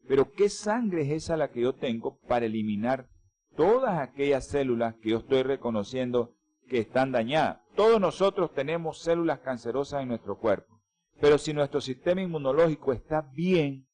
[0.07, 3.07] Pero, ¿qué sangre es esa la que yo tengo para eliminar
[3.55, 6.35] todas aquellas células que yo estoy reconociendo
[6.67, 7.61] que están dañadas?
[7.75, 10.81] Todos nosotros tenemos células cancerosas en nuestro cuerpo.
[11.21, 13.87] Pero si nuestro sistema inmunológico está bien,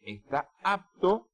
[0.00, 1.28] está apto,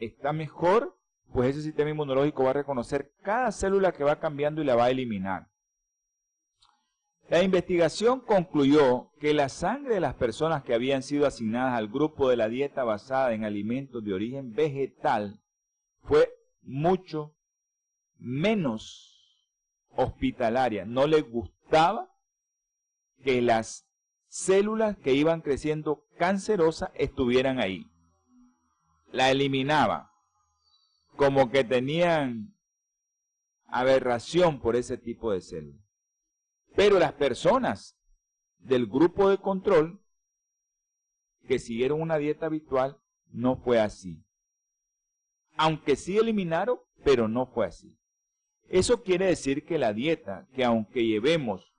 [0.00, 0.96] está mejor,
[1.32, 4.86] pues ese sistema inmunológico va a reconocer cada célula que va cambiando y la va
[4.86, 5.51] a eliminar.
[7.32, 12.28] La investigación concluyó que la sangre de las personas que habían sido asignadas al grupo
[12.28, 15.40] de la dieta basada en alimentos de origen vegetal
[16.02, 16.28] fue
[16.60, 17.34] mucho
[18.18, 19.48] menos
[19.96, 20.84] hospitalaria.
[20.84, 22.14] No les gustaba
[23.24, 23.86] que las
[24.28, 27.90] células que iban creciendo cancerosas estuvieran ahí.
[29.10, 30.12] La eliminaba,
[31.16, 32.54] como que tenían
[33.68, 35.81] aberración por ese tipo de células.
[36.74, 37.96] Pero las personas
[38.58, 40.02] del grupo de control
[41.46, 42.98] que siguieron una dieta habitual,
[43.30, 44.24] no fue así.
[45.56, 47.98] Aunque sí eliminaron, pero no fue así.
[48.68, 51.72] Eso quiere decir que la dieta, que aunque llevemos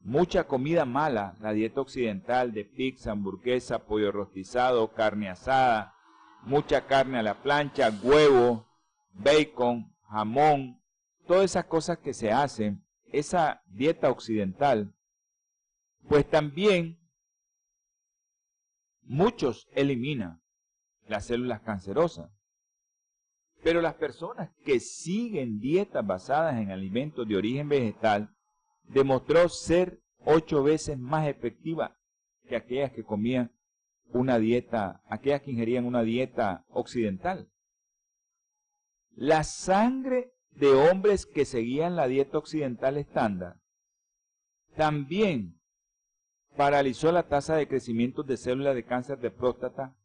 [0.00, 5.94] mucha comida mala, la dieta occidental de pizza, hamburguesa, pollo rostizado, carne asada,
[6.42, 8.66] mucha carne a la plancha, huevo,
[9.14, 10.80] bacon, jamón,
[11.26, 14.94] todas esas cosas que se hacen, esa dieta occidental,
[16.08, 16.98] pues también
[19.02, 20.42] muchos eliminan
[21.06, 22.30] las células cancerosas.
[23.62, 28.34] Pero las personas que siguen dietas basadas en alimentos de origen vegetal,
[28.84, 31.96] demostró ser ocho veces más efectiva
[32.48, 33.52] que aquellas que comían
[34.12, 37.50] una dieta, aquellas que ingerían una dieta occidental.
[39.14, 43.56] La sangre de hombres que seguían la dieta occidental estándar
[44.78, 45.60] también
[46.56, 49.96] paralizó la tasa de crecimiento de células de cáncer de próstata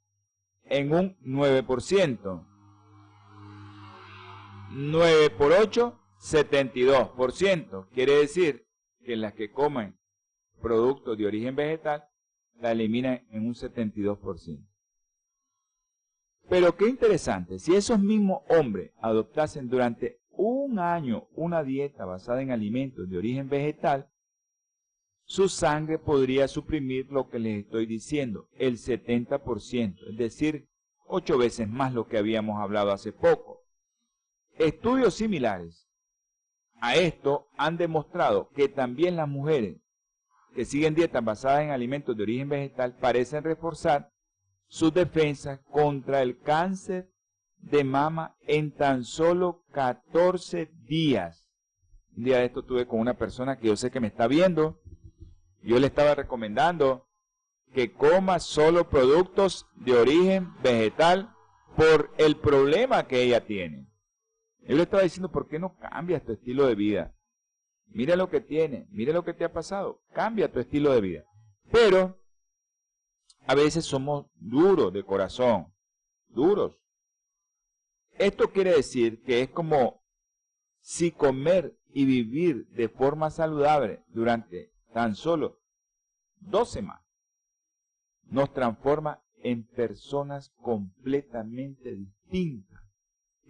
[0.65, 2.47] en un 9%.
[4.71, 7.87] 9 por 8, 72%.
[7.93, 8.65] Quiere decir
[9.05, 9.95] que las que comen
[10.61, 12.05] productos de origen vegetal
[12.59, 14.65] la eliminan en un 72%.
[16.49, 20.22] Pero qué interesante, si esos mismos hombres adoptasen durante
[20.73, 24.09] un año una dieta basada en alimentos de origen vegetal,
[25.23, 30.67] su sangre podría suprimir lo que les estoy diciendo, el 70%, es decir,
[31.05, 33.61] ocho veces más lo que habíamos hablado hace poco.
[34.57, 35.87] Estudios similares
[36.81, 39.77] a esto han demostrado que también las mujeres
[40.55, 44.11] que siguen dietas basadas en alimentos de origen vegetal parecen reforzar
[44.67, 47.12] sus defensas contra el cáncer
[47.63, 51.49] de mama en tan solo 14 días.
[52.15, 54.81] Un día de esto tuve con una persona que yo sé que me está viendo.
[55.61, 57.07] Yo le estaba recomendando
[57.73, 61.33] que coma solo productos de origen vegetal
[61.75, 63.87] por el problema que ella tiene.
[64.61, 67.15] Yo le estaba diciendo, ¿por qué no cambias tu estilo de vida?
[67.87, 71.23] Mira lo que tiene, mira lo que te ha pasado, cambia tu estilo de vida.
[71.71, 72.19] Pero
[73.45, 75.73] a veces somos duros de corazón,
[76.27, 76.82] duros.
[78.17, 80.03] Esto quiere decir que es como
[80.79, 85.59] si comer y vivir de forma saludable durante tan solo
[86.39, 87.03] dos semanas
[88.33, 92.81] nos transforma en personas completamente distintas,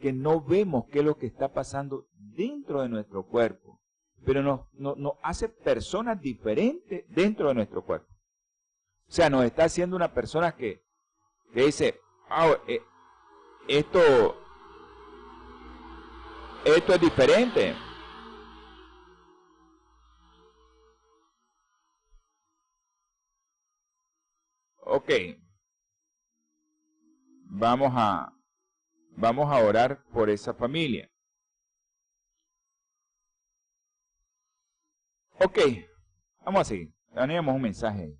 [0.02, 3.80] que no vemos qué es lo que está pasando dentro de nuestro cuerpo,
[4.26, 8.08] pero nos, nos, hace personas diferentes dentro de nuestro cuerpo.
[9.08, 10.84] O sea, nos está haciendo una persona que,
[11.54, 11.99] que dice,
[12.30, 12.82] ah, eh,
[13.67, 14.36] esto,
[16.65, 17.76] esto es diferente.
[24.86, 25.10] Ok.
[27.45, 28.34] Vamos a,
[29.15, 31.10] vamos a orar por esa familia.
[35.39, 35.60] Ok,
[36.45, 36.93] vamos a seguir.
[37.13, 38.17] Teníamos un mensaje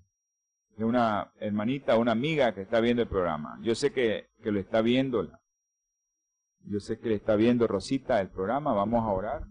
[0.76, 3.58] de una hermanita, una amiga que está viendo el programa.
[3.62, 5.30] Yo sé que, que lo está viendo.
[6.66, 8.72] Yo sé que le está viendo Rosita el programa.
[8.72, 9.46] Vamos a orar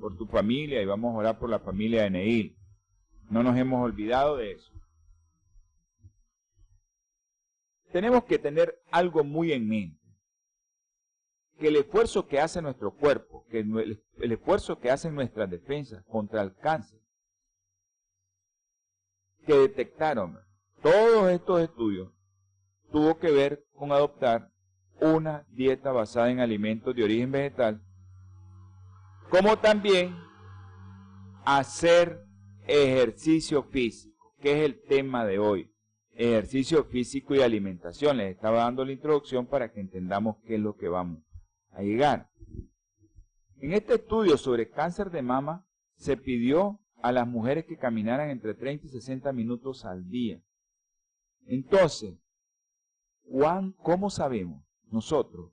[0.00, 2.56] por tu familia y vamos a orar por la familia de Neil.
[3.30, 4.78] No nos hemos olvidado de eso.
[7.92, 9.98] tenemos que tener algo muy en mente.
[11.58, 14.00] Que el esfuerzo que hace nuestro cuerpo, que el,
[14.32, 17.00] esfuerzo que hacen nuestras defensas contra el cáncer,
[19.44, 20.38] que detectaron
[20.82, 22.12] todos estos estudios,
[22.92, 24.52] tuvo que ver con adoptar
[25.00, 27.82] una dieta basada en alimentos de origen vegetal,
[29.30, 30.16] como también
[31.44, 32.24] hacer
[32.66, 35.70] ejercicio físico, que es el tema de hoy
[36.18, 38.16] ejercicio físico y alimentación.
[38.16, 41.22] Les estaba dando la introducción para que entendamos qué es lo que vamos
[41.70, 42.28] a llegar.
[43.60, 48.54] En este estudio sobre cáncer de mama se pidió a las mujeres que caminaran entre
[48.54, 50.42] 30 y 60 minutos al día.
[51.46, 52.18] Entonces,
[53.82, 55.52] ¿cómo sabemos nosotros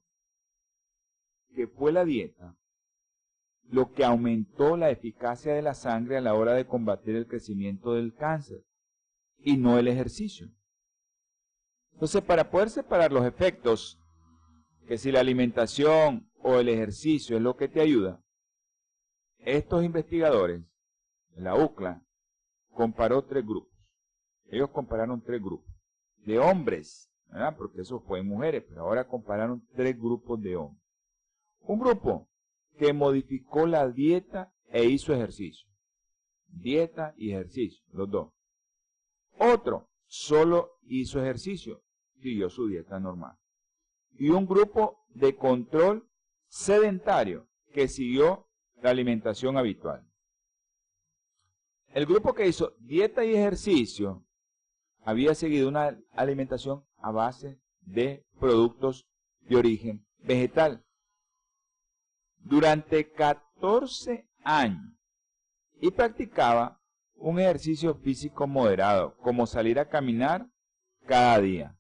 [1.54, 2.58] que fue la dieta
[3.70, 7.94] lo que aumentó la eficacia de la sangre a la hora de combatir el crecimiento
[7.94, 8.64] del cáncer?
[9.46, 10.50] y no el ejercicio.
[11.94, 14.00] Entonces, para poder separar los efectos,
[14.88, 18.22] que si la alimentación o el ejercicio es lo que te ayuda,
[19.38, 20.64] estos investigadores,
[21.36, 22.04] la UCLA,
[22.72, 23.72] comparó tres grupos.
[24.48, 25.72] Ellos compararon tres grupos
[26.26, 27.12] de hombres,
[27.58, 30.84] porque eso fue en mujeres, pero ahora compararon tres grupos de hombres.
[31.62, 32.30] Un grupo
[32.78, 35.68] que modificó la dieta e hizo ejercicio.
[36.48, 38.34] Dieta y ejercicio, los dos.
[39.38, 41.84] Otro solo hizo ejercicio,
[42.22, 43.38] siguió su dieta normal.
[44.18, 46.08] Y un grupo de control
[46.48, 48.48] sedentario que siguió
[48.82, 50.08] la alimentación habitual.
[51.94, 54.26] El grupo que hizo dieta y ejercicio
[55.04, 59.06] había seguido una alimentación a base de productos
[59.42, 60.84] de origen vegetal.
[62.40, 64.92] Durante 14 años
[65.80, 66.82] y practicaba
[67.14, 70.48] un ejercicio físico moderado, como salir a caminar
[71.06, 71.78] cada día.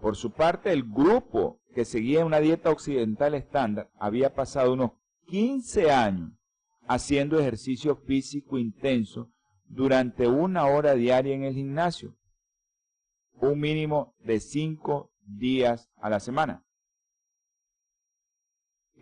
[0.00, 4.90] Por su parte, el grupo que seguía una dieta occidental estándar había pasado unos
[5.28, 6.32] 15 años
[6.88, 9.30] haciendo ejercicio físico intenso
[9.66, 12.16] durante una hora diaria en el gimnasio,
[13.40, 16.64] un mínimo de cinco días a la semana.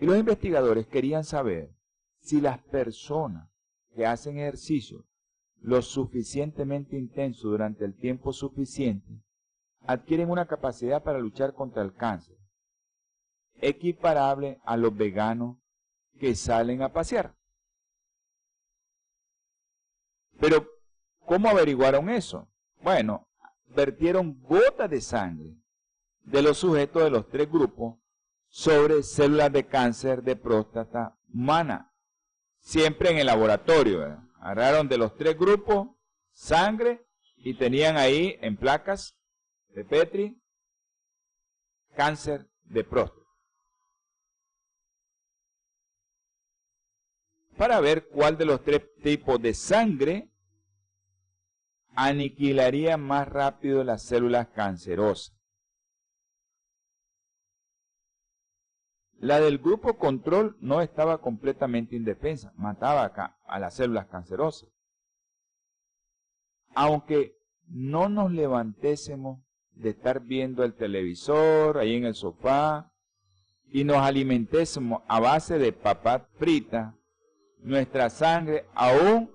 [0.00, 1.74] Y los investigadores querían saber
[2.18, 3.48] si las personas
[3.94, 5.04] que hacen ejercicio
[5.60, 9.22] lo suficientemente intenso durante el tiempo suficiente
[9.86, 12.36] adquieren una capacidad para luchar contra el cáncer,
[13.54, 15.58] equiparable a los veganos
[16.18, 17.36] que salen a pasear.
[20.40, 20.66] Pero,
[21.24, 22.48] ¿cómo averiguaron eso?
[22.82, 23.28] Bueno,
[23.74, 25.56] vertieron gotas de sangre
[26.24, 27.98] de los sujetos de los tres grupos
[28.48, 31.92] sobre células de cáncer de próstata humana,
[32.58, 34.22] siempre en el laboratorio.
[34.38, 35.88] Agarraron de los tres grupos
[36.32, 37.06] sangre
[37.36, 39.16] y tenían ahí en placas
[39.68, 40.42] de Petri
[41.94, 43.22] cáncer de próstata.
[47.56, 50.31] Para ver cuál de los tres tipos de sangre
[51.94, 55.36] aniquilaría más rápido las células cancerosas.
[59.18, 64.68] La del grupo control no estaba completamente indefensa, mataba acá a las células cancerosas.
[66.74, 67.36] Aunque
[67.68, 72.92] no nos levantésemos de estar viendo el televisor ahí en el sofá
[73.66, 76.96] y nos alimentésemos a base de papas frita,
[77.60, 79.30] nuestra sangre aún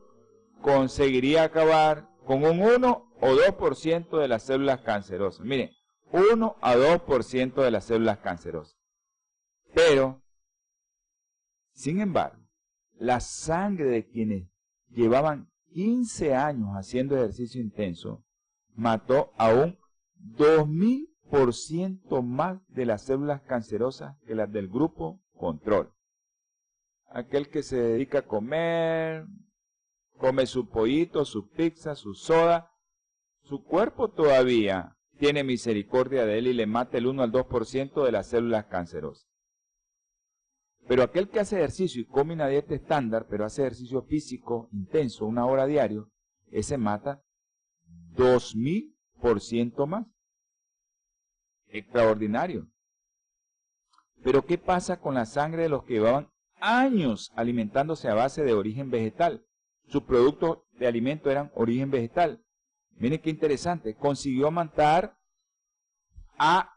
[0.62, 5.46] conseguiría acabar con un 1 o 2% de las células cancerosas.
[5.46, 5.72] Miren,
[6.12, 8.78] 1 a 2% de las células cancerosas.
[9.74, 10.22] Pero,
[11.72, 12.44] sin embargo,
[13.00, 14.50] la sangre de quienes
[14.90, 18.26] llevaban 15 años haciendo ejercicio intenso
[18.76, 19.78] mató a un
[20.20, 25.94] 2000% más de las células cancerosas que las del grupo control.
[27.10, 29.26] Aquel que se dedica a comer,
[30.18, 32.72] come su pollito, su pizza, su soda,
[33.44, 38.12] su cuerpo todavía tiene misericordia de él y le mata el 1 al 2% de
[38.12, 39.28] las células cancerosas.
[40.88, 45.26] Pero aquel que hace ejercicio y come una dieta estándar, pero hace ejercicio físico intenso,
[45.26, 46.12] una hora diario,
[46.50, 47.22] ese mata
[48.16, 50.08] 2000% más.
[51.68, 52.68] Extraordinario.
[54.24, 58.54] Pero ¿qué pasa con la sangre de los que llevaban años alimentándose a base de
[58.54, 59.47] origen vegetal?
[59.88, 62.44] Sus productos de alimento eran origen vegetal.
[62.98, 65.18] Miren qué interesante, consiguió matar
[66.38, 66.74] a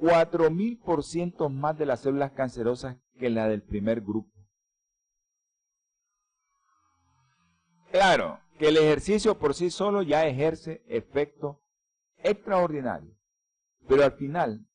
[0.00, 4.30] 4000% más de las células cancerosas que la del primer grupo.
[7.90, 11.62] Claro, que el ejercicio por sí solo ya ejerce efecto
[12.18, 13.16] extraordinario,
[13.88, 14.66] pero al final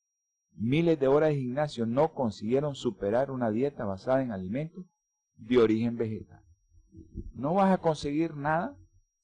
[0.54, 4.86] miles de horas de gimnasio no consiguieron superar una dieta basada en alimentos
[5.36, 6.42] de origen vegetal
[7.34, 8.78] no vas a conseguir nada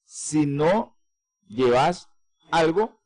[0.04, 0.96] si no
[1.46, 2.08] llevas
[2.50, 3.00] algo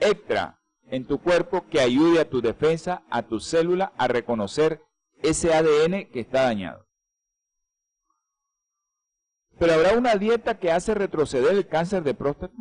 [0.00, 4.82] extra en tu cuerpo que ayude a tu defensa, a tu célula a reconocer
[5.22, 6.86] ese ADN que está dañado.
[9.58, 12.56] Pero habrá una dieta que hace retroceder el cáncer de próstata.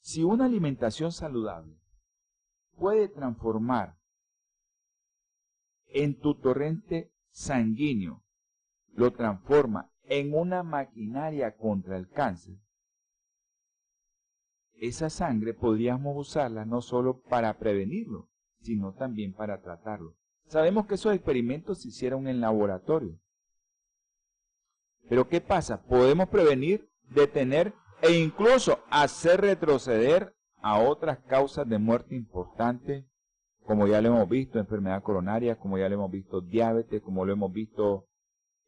[0.00, 1.78] Si una alimentación saludable
[2.76, 3.96] puede transformar
[5.86, 8.21] en tu torrente sanguíneo
[8.94, 12.56] lo transforma en una maquinaria contra el cáncer,
[14.74, 18.28] esa sangre podríamos usarla no solo para prevenirlo,
[18.62, 20.16] sino también para tratarlo.
[20.48, 23.18] Sabemos que esos experimentos se hicieron en laboratorio.
[25.08, 25.82] Pero ¿qué pasa?
[25.82, 33.04] Podemos prevenir, detener e incluso hacer retroceder a otras causas de muerte importantes,
[33.64, 37.32] como ya lo hemos visto, enfermedad coronaria, como ya lo hemos visto, diabetes, como lo
[37.32, 38.08] hemos visto,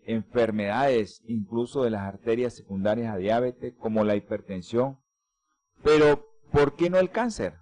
[0.06, 5.00] enfermedades incluso de las arterias secundarias a diabetes, como la hipertensión.
[5.82, 7.58] Pero, ¿por qué no el cáncer?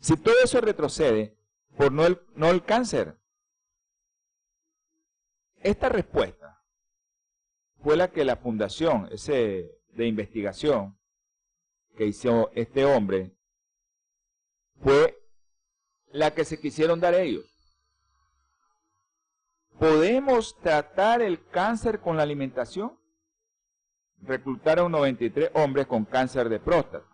[0.00, 1.36] Si todo eso retrocede,
[1.76, 3.18] ¿por no el, no el cáncer?
[5.60, 6.62] Esta respuesta
[7.82, 10.96] fue la que la fundación ese de investigación
[11.96, 13.36] que hizo este hombre
[14.80, 15.18] fue
[16.12, 17.57] la que se quisieron dar ellos.
[19.78, 22.98] ¿Podemos tratar el cáncer con la alimentación?
[24.20, 27.06] Reclutaron 93 hombres con cáncer de próstata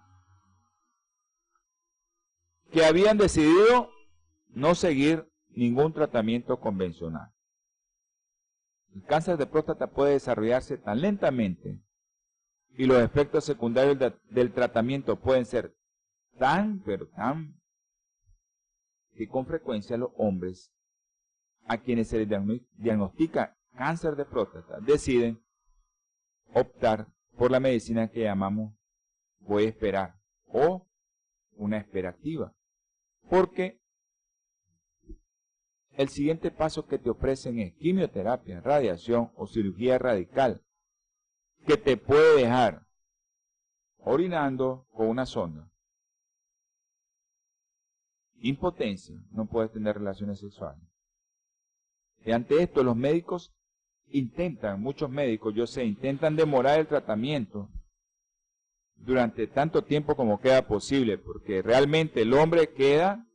[2.75, 3.89] que habían decidido
[4.49, 7.31] no seguir ningún tratamiento convencional.
[8.93, 11.81] El cáncer de próstata puede desarrollarse tan lentamente
[12.71, 13.97] y los efectos secundarios
[14.29, 15.77] del tratamiento pueden ser
[16.37, 17.61] tan, pero tan,
[19.15, 20.73] que con frecuencia los hombres
[21.67, 22.29] a quienes se les
[22.77, 25.43] diagnostica cáncer de próstata deciden
[26.53, 28.75] optar por la medicina que llamamos
[29.41, 30.87] voy a esperar o
[31.57, 32.55] una espera activa.
[33.29, 33.81] Porque
[35.93, 40.63] el siguiente paso que te ofrecen es quimioterapia, radiación o cirugía radical
[41.67, 42.87] que te puede dejar
[43.99, 45.71] orinando con una sonda.
[48.37, 50.94] Impotencia, no puedes tener relaciones sexuales.
[52.25, 53.53] Y ante esto los médicos
[54.09, 57.69] intentan, muchos médicos, yo sé, intentan demorar el tratamiento
[58.97, 63.27] durante tanto tiempo como queda posible, porque realmente el hombre queda,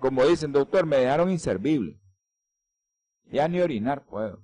[0.00, 2.00] como dicen, doctor, me dejaron inservible.
[3.30, 4.42] Ya ni orinar puedo.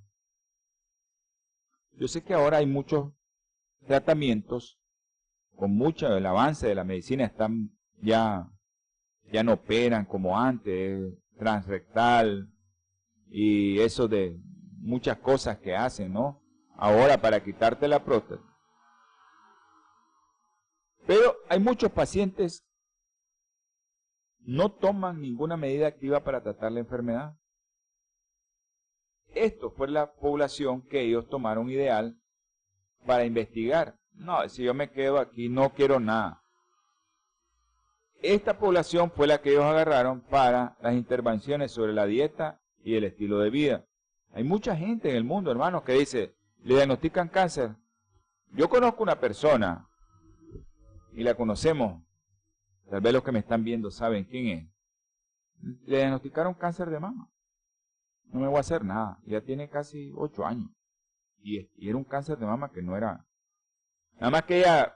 [1.92, 3.12] Yo sé que ahora hay muchos
[3.86, 4.78] tratamientos,
[5.56, 7.70] con mucho el avance de la medicina, están
[8.00, 8.48] ya,
[9.32, 12.52] ya no operan como antes, transrectal
[13.30, 14.38] y eso de
[14.78, 16.42] muchas cosas que hacen, ¿no?
[16.76, 18.42] Ahora para quitarte la próstata.
[21.06, 22.64] Pero hay muchos pacientes
[24.40, 27.36] no toman ninguna medida activa para tratar la enfermedad.
[29.34, 32.18] Esto fue la población que ellos tomaron ideal
[33.06, 33.98] para investigar.
[34.12, 36.42] No, si yo me quedo aquí no quiero nada.
[38.22, 43.04] Esta población fue la que ellos agarraron para las intervenciones sobre la dieta y el
[43.04, 43.86] estilo de vida.
[44.32, 47.76] Hay mucha gente en el mundo, hermanos, que dice, le diagnostican cáncer.
[48.52, 49.88] Yo conozco una persona,
[51.12, 52.02] y la conocemos,
[52.88, 54.68] tal vez los que me están viendo saben quién es.
[55.86, 57.30] Le diagnosticaron cáncer de mama.
[58.26, 59.18] No me voy a hacer nada.
[59.24, 60.70] Ya tiene casi ocho años.
[61.42, 63.26] Y, era un cáncer de mama que no era...
[64.14, 64.94] Nada más que ella,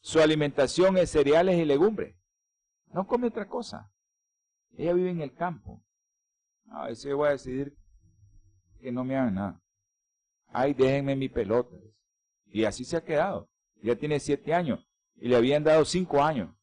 [0.00, 2.17] su alimentación es cereales y legumbres.
[2.92, 3.90] No come otra cosa.
[4.76, 5.82] Ella vive en el campo.
[6.70, 7.76] A veces voy a decidir
[8.80, 9.62] que no me hagan nada.
[10.48, 11.76] Ay, déjenme mi pelota.
[12.46, 13.50] Y así se ha quedado.
[13.82, 14.86] Ya tiene siete años.
[15.16, 16.54] Y le habían dado cinco años.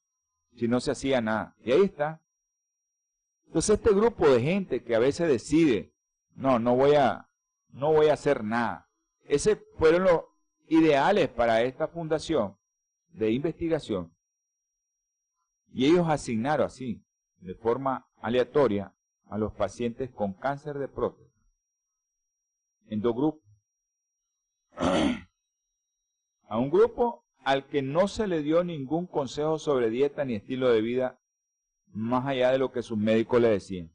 [0.55, 1.55] Si no se hacía nada.
[1.59, 2.21] Y ahí está.
[3.47, 5.93] Entonces este grupo de gente que a veces decide,
[6.35, 7.29] no, no voy a,
[7.69, 8.89] no voy a hacer nada.
[9.23, 10.21] Ese fueron los
[10.67, 12.57] ideales para esta fundación
[13.09, 14.14] de investigación
[15.75, 17.03] y ellos asignaron así,
[17.39, 18.95] de forma aleatoria,
[19.25, 21.29] a los pacientes con cáncer de próstata
[22.87, 23.43] en dos grupos.
[26.47, 30.71] a un grupo al que no se le dio ningún consejo sobre dieta ni estilo
[30.71, 31.19] de vida
[31.87, 33.91] más allá de lo que sus médicos le decían.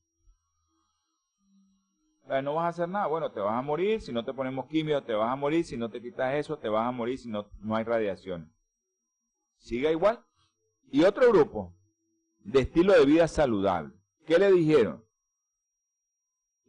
[2.43, 5.03] no vas a hacer nada, bueno, te vas a morir, si no te ponemos quimio,
[5.03, 7.49] te vas a morir, si no te quitas eso, te vas a morir, si no,
[7.61, 8.53] no hay radiación.
[9.57, 10.23] Siga igual.
[10.91, 11.73] Y otro grupo
[12.41, 13.95] de estilo de vida saludable.
[14.27, 15.05] ¿Qué le dijeron?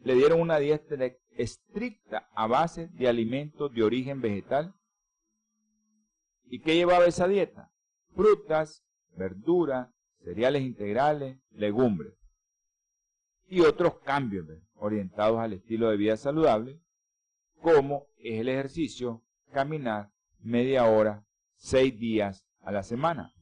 [0.03, 0.95] Le dieron una dieta
[1.31, 4.75] estricta a base de alimentos de origen vegetal.
[6.45, 7.71] ¿Y qué llevaba esa dieta?
[8.15, 8.83] Frutas,
[9.15, 9.89] verduras,
[10.23, 12.13] cereales integrales, legumbres.
[13.47, 16.79] Y otros cambios orientados al estilo de vida saludable,
[17.61, 23.33] como es el ejercicio, caminar media hora, seis días a la semana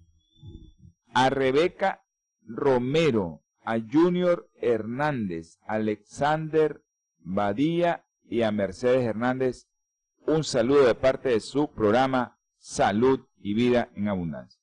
[1.14, 2.03] a Rebeca
[2.45, 6.84] Romero, a Junior Hernández, Alexander
[7.20, 9.68] Badía y a Mercedes Hernández
[10.26, 14.60] un saludo de parte de su programa Salud y Vida en Abundancia.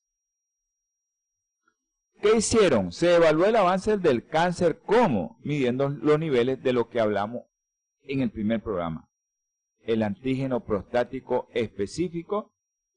[2.21, 2.91] ¿Qué hicieron?
[2.91, 7.43] Se evaluó el avance del cáncer como midiendo los niveles de lo que hablamos
[8.01, 9.09] en el primer programa.
[9.81, 12.53] El antígeno prostático específico,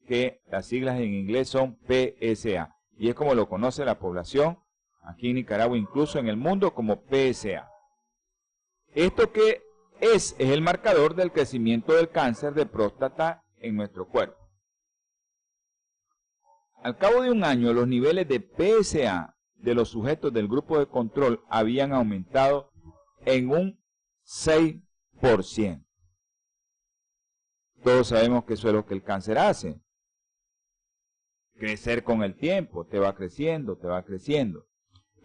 [0.07, 4.59] que las siglas en inglés son PSA y es como lo conoce la población
[5.01, 7.67] aquí en Nicaragua, incluso en el mundo, como PSA.
[8.93, 9.63] Esto que
[9.99, 14.37] es, es el marcador del crecimiento del cáncer de próstata en nuestro cuerpo.
[16.83, 20.85] Al cabo de un año, los niveles de PSA de los sujetos del grupo de
[20.85, 22.71] control habían aumentado
[23.25, 23.83] en un
[24.27, 25.83] 6%.
[27.83, 29.81] Todos sabemos que eso es lo que el cáncer hace
[31.61, 34.65] crecer con el tiempo, te va creciendo, te va creciendo.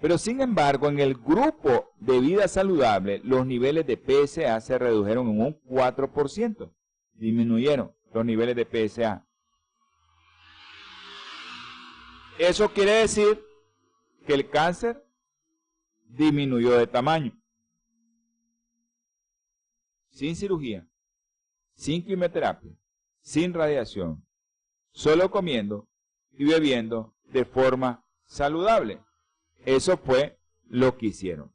[0.03, 5.31] Pero sin embargo, en el grupo de vida saludable, los niveles de PSA se redujeron
[5.31, 6.71] en un 4%.
[7.15, 9.27] Disminuyeron los niveles de PSA.
[12.39, 13.43] Eso quiere decir
[14.27, 15.03] que el cáncer
[16.05, 17.33] disminuyó de tamaño.
[20.11, 20.87] Sin cirugía,
[21.73, 22.73] sin quimioterapia,
[23.23, 24.23] sin radiación,
[24.93, 25.89] solo comiendo
[26.37, 29.01] y bebiendo de forma saludable.
[29.65, 31.53] Eso fue lo que hicieron.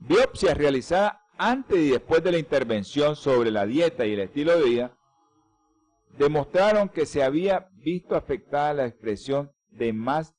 [0.00, 4.64] Biopsias realizadas antes y después de la intervención sobre la dieta y el estilo de
[4.64, 4.98] vida
[6.18, 10.34] demostraron que se había visto afectada la expresión de más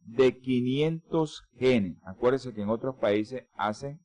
[0.00, 1.96] de 500 genes.
[2.04, 4.00] Acuérdense que en otros países hacen,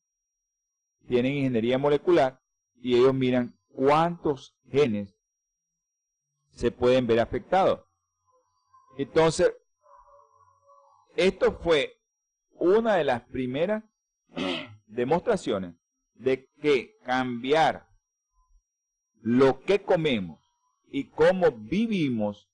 [1.08, 2.40] tienen ingeniería molecular
[2.76, 5.16] y ellos miran cuántos genes
[6.52, 7.82] se pueden ver afectados.
[9.00, 9.54] Entonces,
[11.16, 12.02] esto fue
[12.52, 13.86] una de las primeras
[14.88, 15.78] demostraciones
[16.16, 17.88] de que cambiar
[19.22, 20.42] lo que comemos
[20.92, 22.50] y cómo vivimos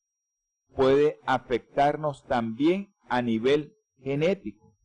[0.75, 4.77] puede afectarnos también a nivel genético.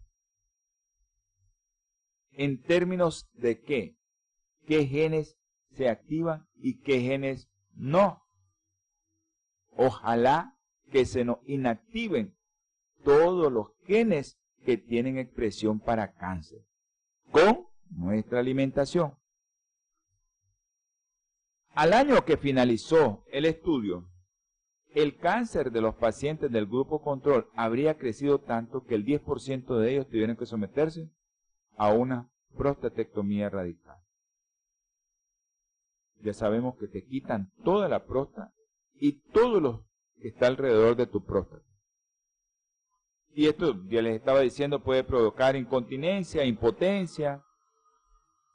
[2.30, 3.98] En términos de qué,
[4.66, 5.36] qué genes
[5.72, 8.24] se activan y qué genes no.
[9.72, 10.56] Ojalá
[10.91, 12.34] que se nos inactiven
[13.05, 16.61] todos los genes que tienen expresión para cáncer
[17.30, 19.14] con nuestra alimentación.
[21.72, 24.09] Al año que finalizó el estudio,
[24.93, 29.93] el cáncer de los pacientes del grupo control habría crecido tanto que el 10% de
[29.93, 31.09] ellos tuvieron que someterse
[31.76, 33.97] a una prostatectomía radical.
[36.22, 38.53] Ya sabemos que te quitan toda la próstata
[38.95, 39.89] y todo lo
[40.20, 41.64] que está alrededor de tu próstata.
[43.32, 47.42] Y esto, ya les estaba diciendo, puede provocar incontinencia, impotencia,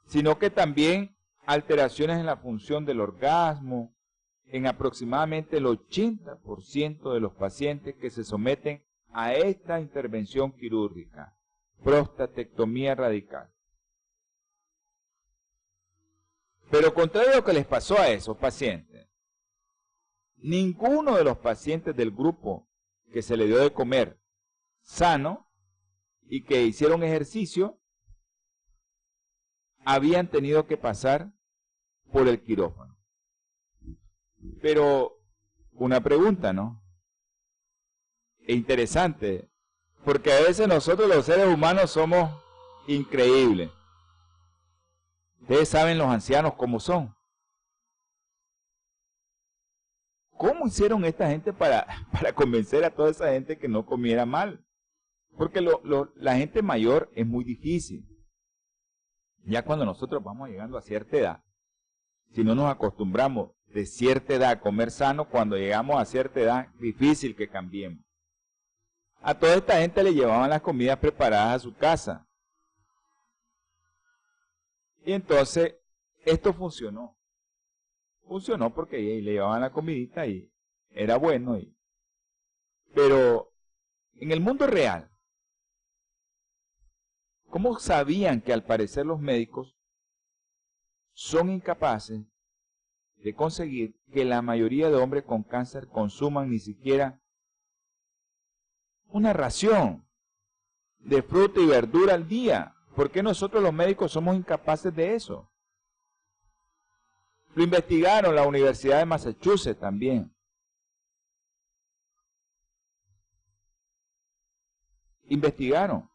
[0.06, 3.94] sino que también alteraciones en la función del orgasmo,
[4.48, 11.36] en aproximadamente el 80% de los pacientes que se someten a esta intervención quirúrgica,
[11.82, 13.50] prostatectomía radical.
[16.70, 19.05] Pero contrario a lo que les pasó a esos pacientes,
[20.36, 22.68] ninguno de los pacientes del grupo
[23.12, 24.20] que se le dio de comer
[24.82, 25.50] sano
[26.28, 27.80] y que hicieron ejercicio
[29.84, 31.32] habían tenido que pasar
[32.12, 32.96] por el quirófano.
[34.60, 35.20] Pero
[35.72, 36.82] una pregunta, ¿no?
[38.40, 39.48] E interesante,
[40.04, 42.30] porque a veces nosotros los seres humanos somos
[42.86, 43.70] increíbles.
[45.40, 47.15] Ustedes saben los ancianos cómo son.
[50.36, 54.64] ¿Cómo hicieron esta gente para, para convencer a toda esa gente que no comiera mal?
[55.36, 55.60] Porque
[56.14, 58.06] la gente mayor es muy difícil.
[59.44, 61.44] Ya cuando nosotros vamos llegando a cierta edad,
[62.32, 66.68] si no nos acostumbramos de cierta edad a comer sano, cuando llegamos a cierta edad,
[66.80, 68.02] difícil que cambiemos.
[69.20, 72.26] A toda esta gente le llevaban las comidas preparadas a su casa.
[75.04, 75.76] Y entonces,
[76.24, 77.16] esto funcionó.
[78.26, 80.50] Funcionó porque le llevaban la comidita y
[80.90, 81.58] era bueno.
[81.58, 81.76] Y...
[82.94, 83.52] Pero
[84.14, 85.10] en el mundo real,
[87.48, 89.76] ¿cómo sabían que al parecer los médicos
[91.12, 92.22] son incapaces
[93.16, 97.20] de conseguir que la mayoría de hombres con cáncer consuman ni siquiera
[99.08, 100.06] una ración
[100.98, 102.74] de fruta y verdura al día?
[102.96, 105.50] ¿Por qué nosotros los médicos somos incapaces de eso?
[107.56, 110.30] Lo investigaron la Universidad de Massachusetts también.
[115.28, 116.06] Investigaron.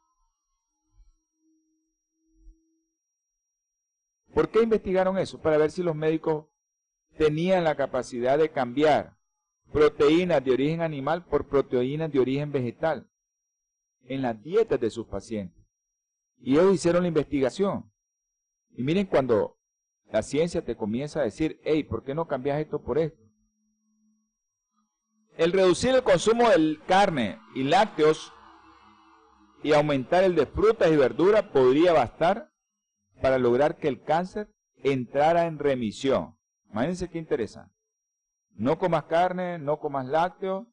[4.35, 5.41] ¿Por qué investigaron eso?
[5.41, 6.45] Para ver si los médicos
[7.17, 9.17] tenían la capacidad de cambiar
[9.71, 13.09] proteínas de origen animal por proteínas de origen vegetal
[14.03, 15.65] en las dietas de sus pacientes.
[16.37, 17.91] Y ellos hicieron la investigación.
[18.77, 19.57] Y miren cuando
[20.11, 23.21] la ciencia te comienza a decir, hey, ¿por qué no cambias esto por esto?
[25.37, 28.33] El reducir el consumo de carne y lácteos
[29.63, 32.51] y aumentar el de frutas y verduras podría bastar
[33.21, 34.49] para lograr que el cáncer
[34.83, 36.35] entrara en remisión.
[36.69, 37.73] Imagínense qué interesante.
[38.51, 40.67] No comas carne, no comas lácteos.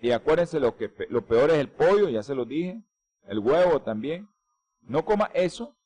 [0.00, 2.82] Y acuérdense lo que lo peor es el pollo, ya se lo dije.
[3.26, 4.28] El huevo también.
[4.82, 5.77] No coma eso.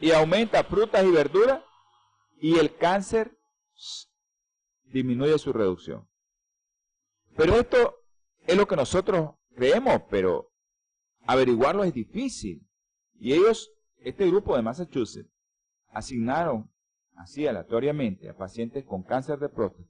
[0.00, 1.62] Y aumenta frutas y verduras.
[2.38, 3.36] Y el cáncer
[4.84, 6.08] disminuye su reducción.
[7.36, 7.96] Pero esto
[8.46, 10.50] es lo que nosotros creemos, pero
[11.26, 12.66] averiguarlo es difícil.
[13.18, 15.30] Y ellos, este grupo de Massachusetts,
[15.90, 16.70] asignaron
[17.16, 19.88] así aleatoriamente a pacientes con cáncer de próstata,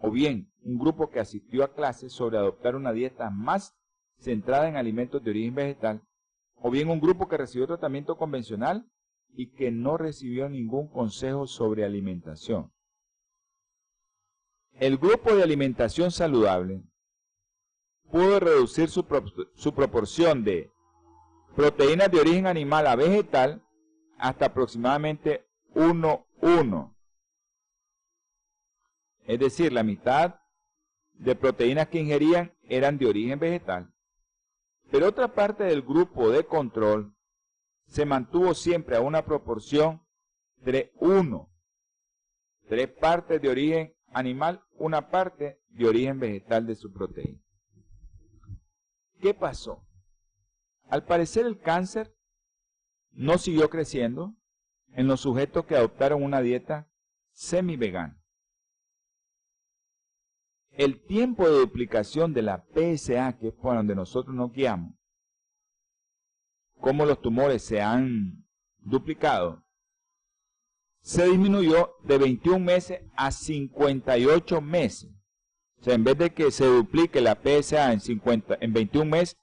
[0.00, 3.76] o bien un grupo que asistió a clases sobre adoptar una dieta más
[4.18, 6.02] centrada en alimentos de origen vegetal,
[6.56, 8.90] o bien un grupo que recibió tratamiento convencional
[9.36, 12.72] y que no recibió ningún consejo sobre alimentación.
[14.72, 16.82] El grupo de alimentación saludable
[18.10, 19.04] pudo reducir su,
[19.54, 20.70] su proporción de
[21.54, 23.62] proteínas de origen animal a vegetal
[24.18, 26.94] hasta aproximadamente 1,1.
[29.24, 30.36] Es decir, la mitad
[31.12, 33.92] de proteínas que ingerían eran de origen vegetal.
[34.90, 37.15] Pero otra parte del grupo de control
[37.86, 40.02] se mantuvo siempre a una proporción
[40.56, 41.50] de 1.
[42.68, 47.40] Tres partes de origen animal, una parte de origen vegetal de su proteína.
[49.20, 49.86] ¿Qué pasó?
[50.88, 52.14] Al parecer el cáncer
[53.12, 54.36] no siguió creciendo
[54.92, 56.88] en los sujetos que adoptaron una dieta
[57.32, 58.18] semi-vegana.
[60.70, 64.95] El tiempo de duplicación de la PSA, que es por donde nosotros nos guiamos,
[66.80, 68.44] como los tumores se han
[68.78, 69.64] duplicado,
[71.00, 75.10] se disminuyó de 21 meses a 58 meses.
[75.80, 79.36] O sea, en vez de que se duplique la PSA en, 50, en 21 meses,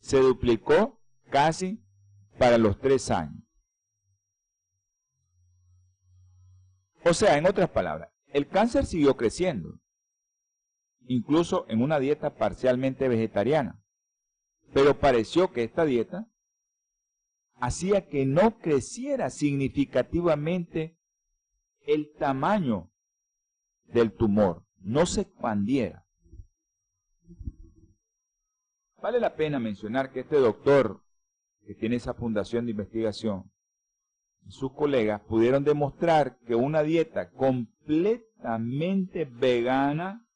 [0.00, 1.82] se duplicó casi
[2.38, 3.42] para los 3 años.
[7.04, 9.80] O sea, en otras palabras, el cáncer siguió creciendo,
[11.06, 13.82] incluso en una dieta parcialmente vegetariana,
[14.72, 16.28] pero pareció que esta dieta
[17.60, 20.98] hacía que no creciera significativamente
[21.86, 22.90] el tamaño
[23.84, 26.04] del tumor, no se expandiera.
[29.00, 31.02] Vale la pena mencionar que este doctor
[31.66, 33.50] que tiene esa fundación de investigación
[34.46, 40.26] y sus colegas pudieron demostrar que una dieta completamente vegana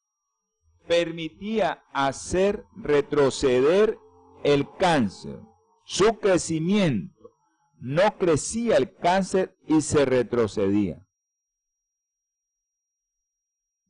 [0.86, 3.98] permitía hacer retroceder
[4.44, 5.40] el cáncer,
[5.84, 7.30] su crecimiento.
[7.78, 11.04] No crecía el cáncer y se retrocedía.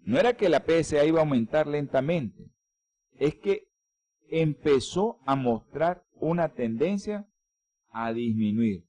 [0.05, 2.51] No era que la PSA iba a aumentar lentamente,
[3.19, 3.69] es que
[4.29, 7.29] empezó a mostrar una tendencia
[7.91, 8.85] a disminuir.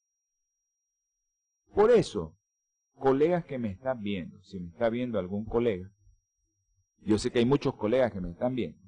[1.75, 2.35] Por eso,
[2.95, 5.91] colegas que me están viendo, si me está viendo algún colega,
[7.01, 8.79] yo sé que hay muchos colegas que me están viendo,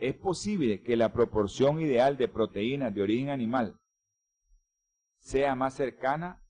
[0.00, 3.78] es posible que la proporción ideal de proteínas de origen animal
[5.18, 6.42] sea más cercana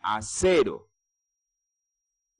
[0.00, 0.90] a cero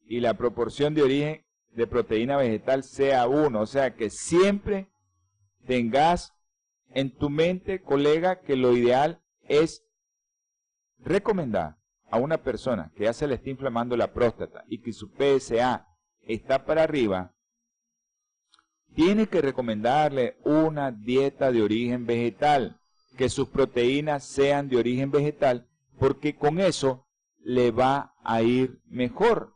[0.05, 3.61] y la proporción de origen de proteína vegetal sea uno.
[3.61, 4.91] O sea que siempre
[5.67, 6.33] tengas
[6.91, 9.85] en tu mente, colega, que lo ideal es
[10.99, 11.79] recomendar
[12.11, 15.87] a una persona que ya se le está inflamando la próstata y que su PSA
[16.23, 17.35] está para arriba,
[18.99, 22.81] tiene que recomendarle una dieta de origen vegetal,
[23.17, 25.69] que sus proteínas sean de origen vegetal,
[26.01, 27.07] porque con eso
[27.39, 29.55] le va a ir mejor.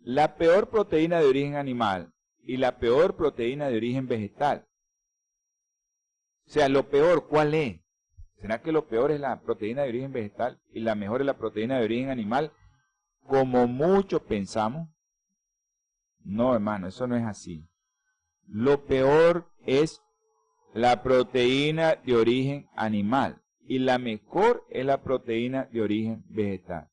[0.00, 4.66] la peor proteína de origen animal y la peor proteína de origen vegetal.
[6.46, 7.82] O sea, lo peor, ¿cuál es?
[8.40, 11.36] ¿Será que lo peor es la proteína de origen vegetal y la mejor es la
[11.36, 12.54] proteína de origen animal?
[13.26, 14.88] Como muchos pensamos.
[16.24, 17.68] No, hermano, eso no es así.
[18.46, 20.02] Lo peor es
[20.74, 26.88] la proteína de origen animal y la mejor es la proteína de origen vegetal.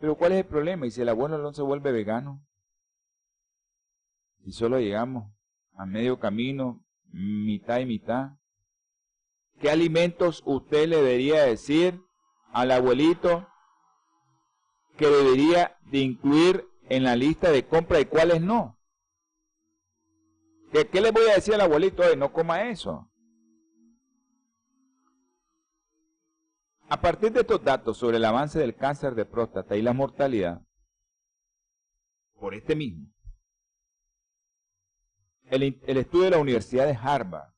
[0.00, 0.86] Pero ¿cuál es el problema?
[0.86, 2.44] ¿Y si el abuelo no se vuelve vegano?
[4.44, 5.32] Y solo llegamos
[5.76, 8.32] a medio camino, mitad y mitad.
[9.60, 12.00] ¿Qué alimentos usted le debería decir
[12.52, 13.46] al abuelito
[14.96, 18.78] que debería de incluir en la lista de compra y cuáles no?
[20.72, 22.02] ¿Qué, le voy a decir al abuelito?
[22.02, 22.16] hoy?
[22.16, 23.10] no coma eso.
[26.88, 30.62] A partir de estos datos sobre el avance del cáncer de próstata y la mortalidad,
[32.38, 33.12] por este mismo,
[35.44, 37.52] el, estudio de la Universidad de Harvard,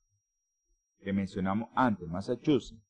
[1.01, 2.81] que mencionamos antes, Massachusetts,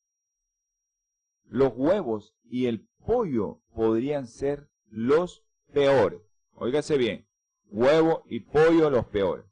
[1.45, 5.44] los huevos y el pollo podrían ser los
[5.75, 6.21] peores.
[6.55, 7.27] Óigase bien,
[7.67, 9.45] huevo y pollo los peores.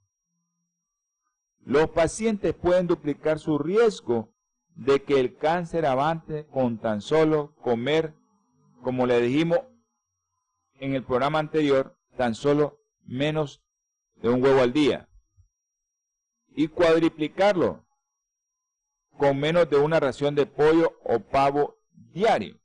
[1.64, 4.32] Los pacientes pueden duplicar su riesgo
[4.74, 8.14] de que el cáncer avance con tan solo comer,
[8.82, 9.60] como le dijimos
[10.74, 13.62] en el programa anterior, tan solo menos
[14.16, 15.08] de un huevo al día.
[16.54, 17.84] Y cuadriplicarlo
[19.18, 22.58] con menos de una ración de pollo o pavo diario.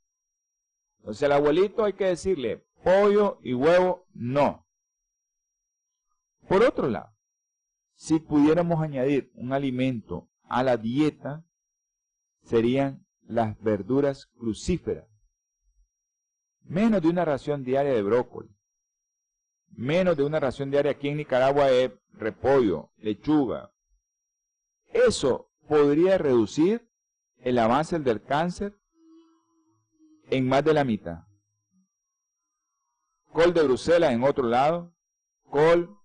[1.11, 4.65] Sea, al abuelito hay que decirle pollo y huevo no.
[6.47, 7.13] Por otro lado,
[7.95, 11.45] si pudiéramos añadir un alimento a la dieta
[12.43, 15.05] serían las verduras crucíferas.
[16.61, 18.55] Menos de una ración diaria de brócoli,
[19.71, 23.73] menos de una ración diaria aquí en Nicaragua es repollo, lechuga.
[24.93, 26.89] Eso podría reducir
[27.39, 28.79] el avance del cáncer
[30.29, 31.26] en más de la mitad.
[33.37, 34.95] Col de Bruselas en otro lado,
[35.51, 35.95] col,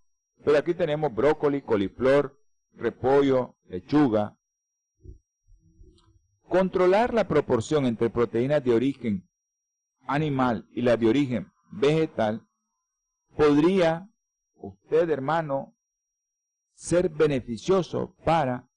[0.45, 2.39] pero aquí tenemos brócoli, coliflor,
[2.75, 4.37] repollo, lechuga.
[6.43, 9.27] Controlar la proporción entre proteínas de origen
[10.07, 12.47] animal y las de origen vegetal
[13.35, 14.11] podría
[14.57, 15.75] usted, hermano,
[16.75, 18.69] ser beneficioso para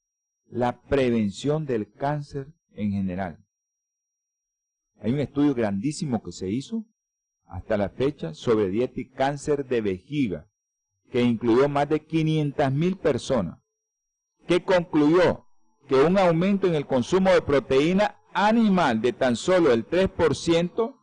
[0.46, 3.46] la prevención del cáncer en general.
[5.02, 6.86] Hay un estudio grandísimo que se hizo
[7.48, 10.48] hasta la fecha sobre dieta y cáncer de vejiga,
[11.12, 13.60] que incluyó más de 500.000 personas,
[14.48, 15.46] que concluyó
[15.88, 20.96] que un aumento en el consumo de proteína animal de tan solo el 3%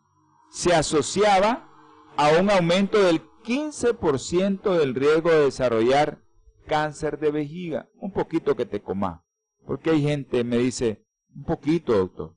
[0.50, 1.68] se asociaba
[2.16, 6.22] a un aumento del 15% del riesgo de desarrollar
[6.66, 7.88] cáncer de vejiga.
[7.96, 9.20] Un poquito que te comas.
[9.66, 12.36] Porque hay gente me dice, un poquito, doctor.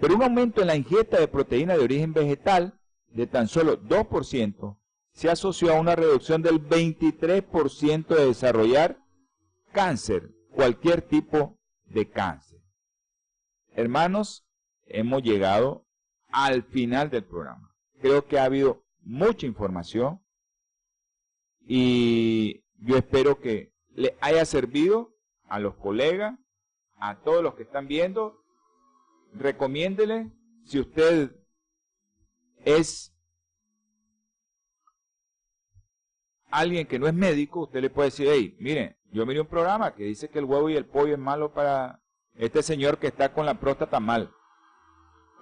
[0.00, 2.78] Pero un aumento en la ingesta de proteína de origen vegetal
[3.08, 4.78] de tan solo 2%
[5.12, 8.98] se asoció a una reducción del 23% de desarrollar
[9.72, 12.60] cáncer, cualquier tipo de cáncer.
[13.72, 14.46] Hermanos,
[14.86, 15.84] hemos llegado
[16.28, 17.74] al final del programa.
[18.00, 20.20] Creo que ha habido mucha información
[21.66, 25.14] y yo espero que le haya servido
[25.48, 26.38] a los colegas,
[26.98, 28.44] a todos los que están viendo.
[29.34, 30.30] Recomiéndele,
[30.64, 31.30] si usted
[32.64, 33.14] es
[36.50, 39.94] alguien que no es médico, usted le puede decir, hey, mire, yo miré un programa
[39.94, 42.02] que dice que el huevo y el pollo es malo para
[42.34, 44.32] este señor que está con la próstata mal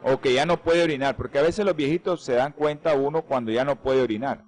[0.02, 3.22] o que ya no puede orinar, porque a veces los viejitos se dan cuenta uno
[3.22, 4.44] cuando ya no puede orinar,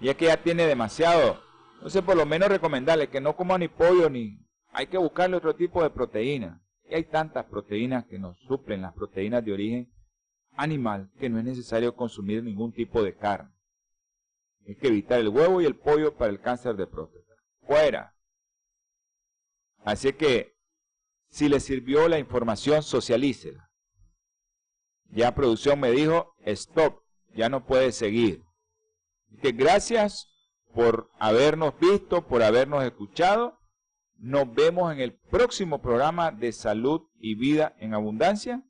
[0.00, 1.40] y es que ya tiene demasiado.
[1.74, 4.38] Entonces, por lo menos recomendarle que no coma ni pollo ni.
[4.72, 6.62] Hay que buscarle otro tipo de proteína.
[6.90, 9.92] Y hay tantas proteínas que nos suplen las proteínas de origen
[10.54, 13.52] animal que no es necesario consumir ningún tipo de carne.
[14.66, 17.32] Hay que evitar el huevo y el pollo para el cáncer de próstata.
[17.62, 18.12] Fuera.
[19.84, 20.52] Así que,
[21.28, 23.70] si le sirvió la información, socialícela.
[25.10, 27.02] Ya producción me dijo, stop,
[27.34, 28.42] ya no puede seguir.
[29.40, 30.28] Que gracias
[30.74, 33.59] por habernos visto, por habernos escuchado.
[34.20, 38.62] Nos vemos en el próximo programa de salud y vida en abundancia.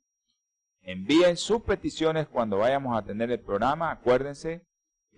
[0.81, 3.91] Envíen sus peticiones cuando vayamos a tener el programa.
[3.91, 4.65] Acuérdense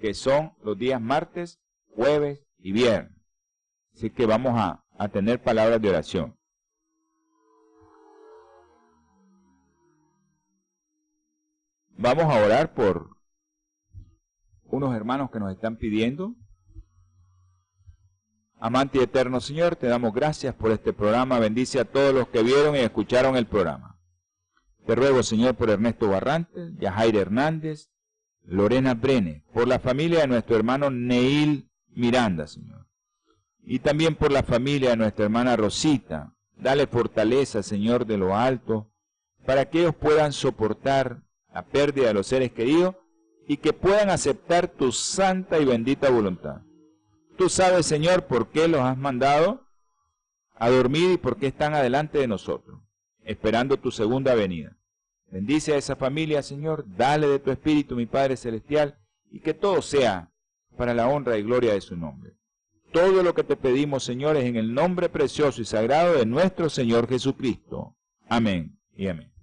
[0.02, 1.62] que son los días martes,
[1.96, 3.16] jueves y viernes.
[3.94, 6.36] Así que vamos a, a tener palabras de oración.
[11.96, 13.18] Vamos a orar por
[14.64, 16.34] unos hermanos que nos están pidiendo.
[18.66, 21.38] Amante y eterno Señor, te damos gracias por este programa.
[21.38, 24.00] Bendice a todos los que vieron y escucharon el programa.
[24.88, 27.90] Te ruego, Señor, por Ernesto Barrantes, Yajair Hernández,
[28.46, 32.88] Lorena Brene, por la familia de nuestro hermano Neil Miranda, Señor.
[33.66, 36.34] Y también por la familia de nuestra hermana Rosita.
[36.56, 38.90] Dale fortaleza, Señor, de lo alto,
[39.46, 41.22] para que ellos puedan soportar
[41.54, 42.96] la pérdida de los seres queridos
[43.46, 46.62] y que puedan aceptar tu santa y bendita voluntad.
[47.38, 49.66] Tú sabes, Señor, por qué los has mandado
[50.56, 52.80] a dormir y por qué están adelante de nosotros,
[53.24, 54.78] esperando tu segunda venida.
[55.32, 59.00] Bendice a esa familia, Señor, dale de tu espíritu, mi Padre Celestial,
[59.32, 60.32] y que todo sea
[60.78, 62.34] para la honra y gloria de su nombre.
[62.92, 66.70] Todo lo que te pedimos, Señor, es en el nombre precioso y sagrado de nuestro
[66.70, 67.98] Señor Jesucristo.
[68.30, 69.34] Amén y amén.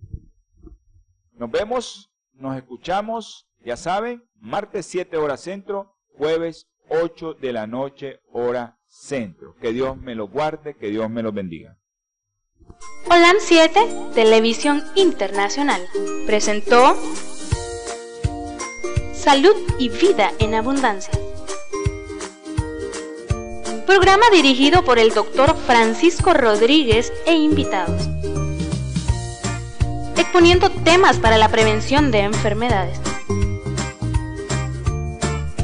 [1.33, 8.21] Nos vemos, nos escuchamos, ya saben, martes 7 horas centro, jueves 8 de la noche
[8.33, 9.55] hora centro.
[9.61, 11.77] Que Dios me lo guarde, que Dios me lo bendiga.
[13.07, 13.81] Holan 7,
[14.15, 15.81] Televisión Internacional,
[16.27, 16.95] presentó
[19.15, 21.13] Salud y Vida en Abundancia.
[23.87, 28.09] Programa dirigido por el doctor Francisco Rodríguez e invitados
[30.31, 33.01] exponiendo temas para la prevención de enfermedades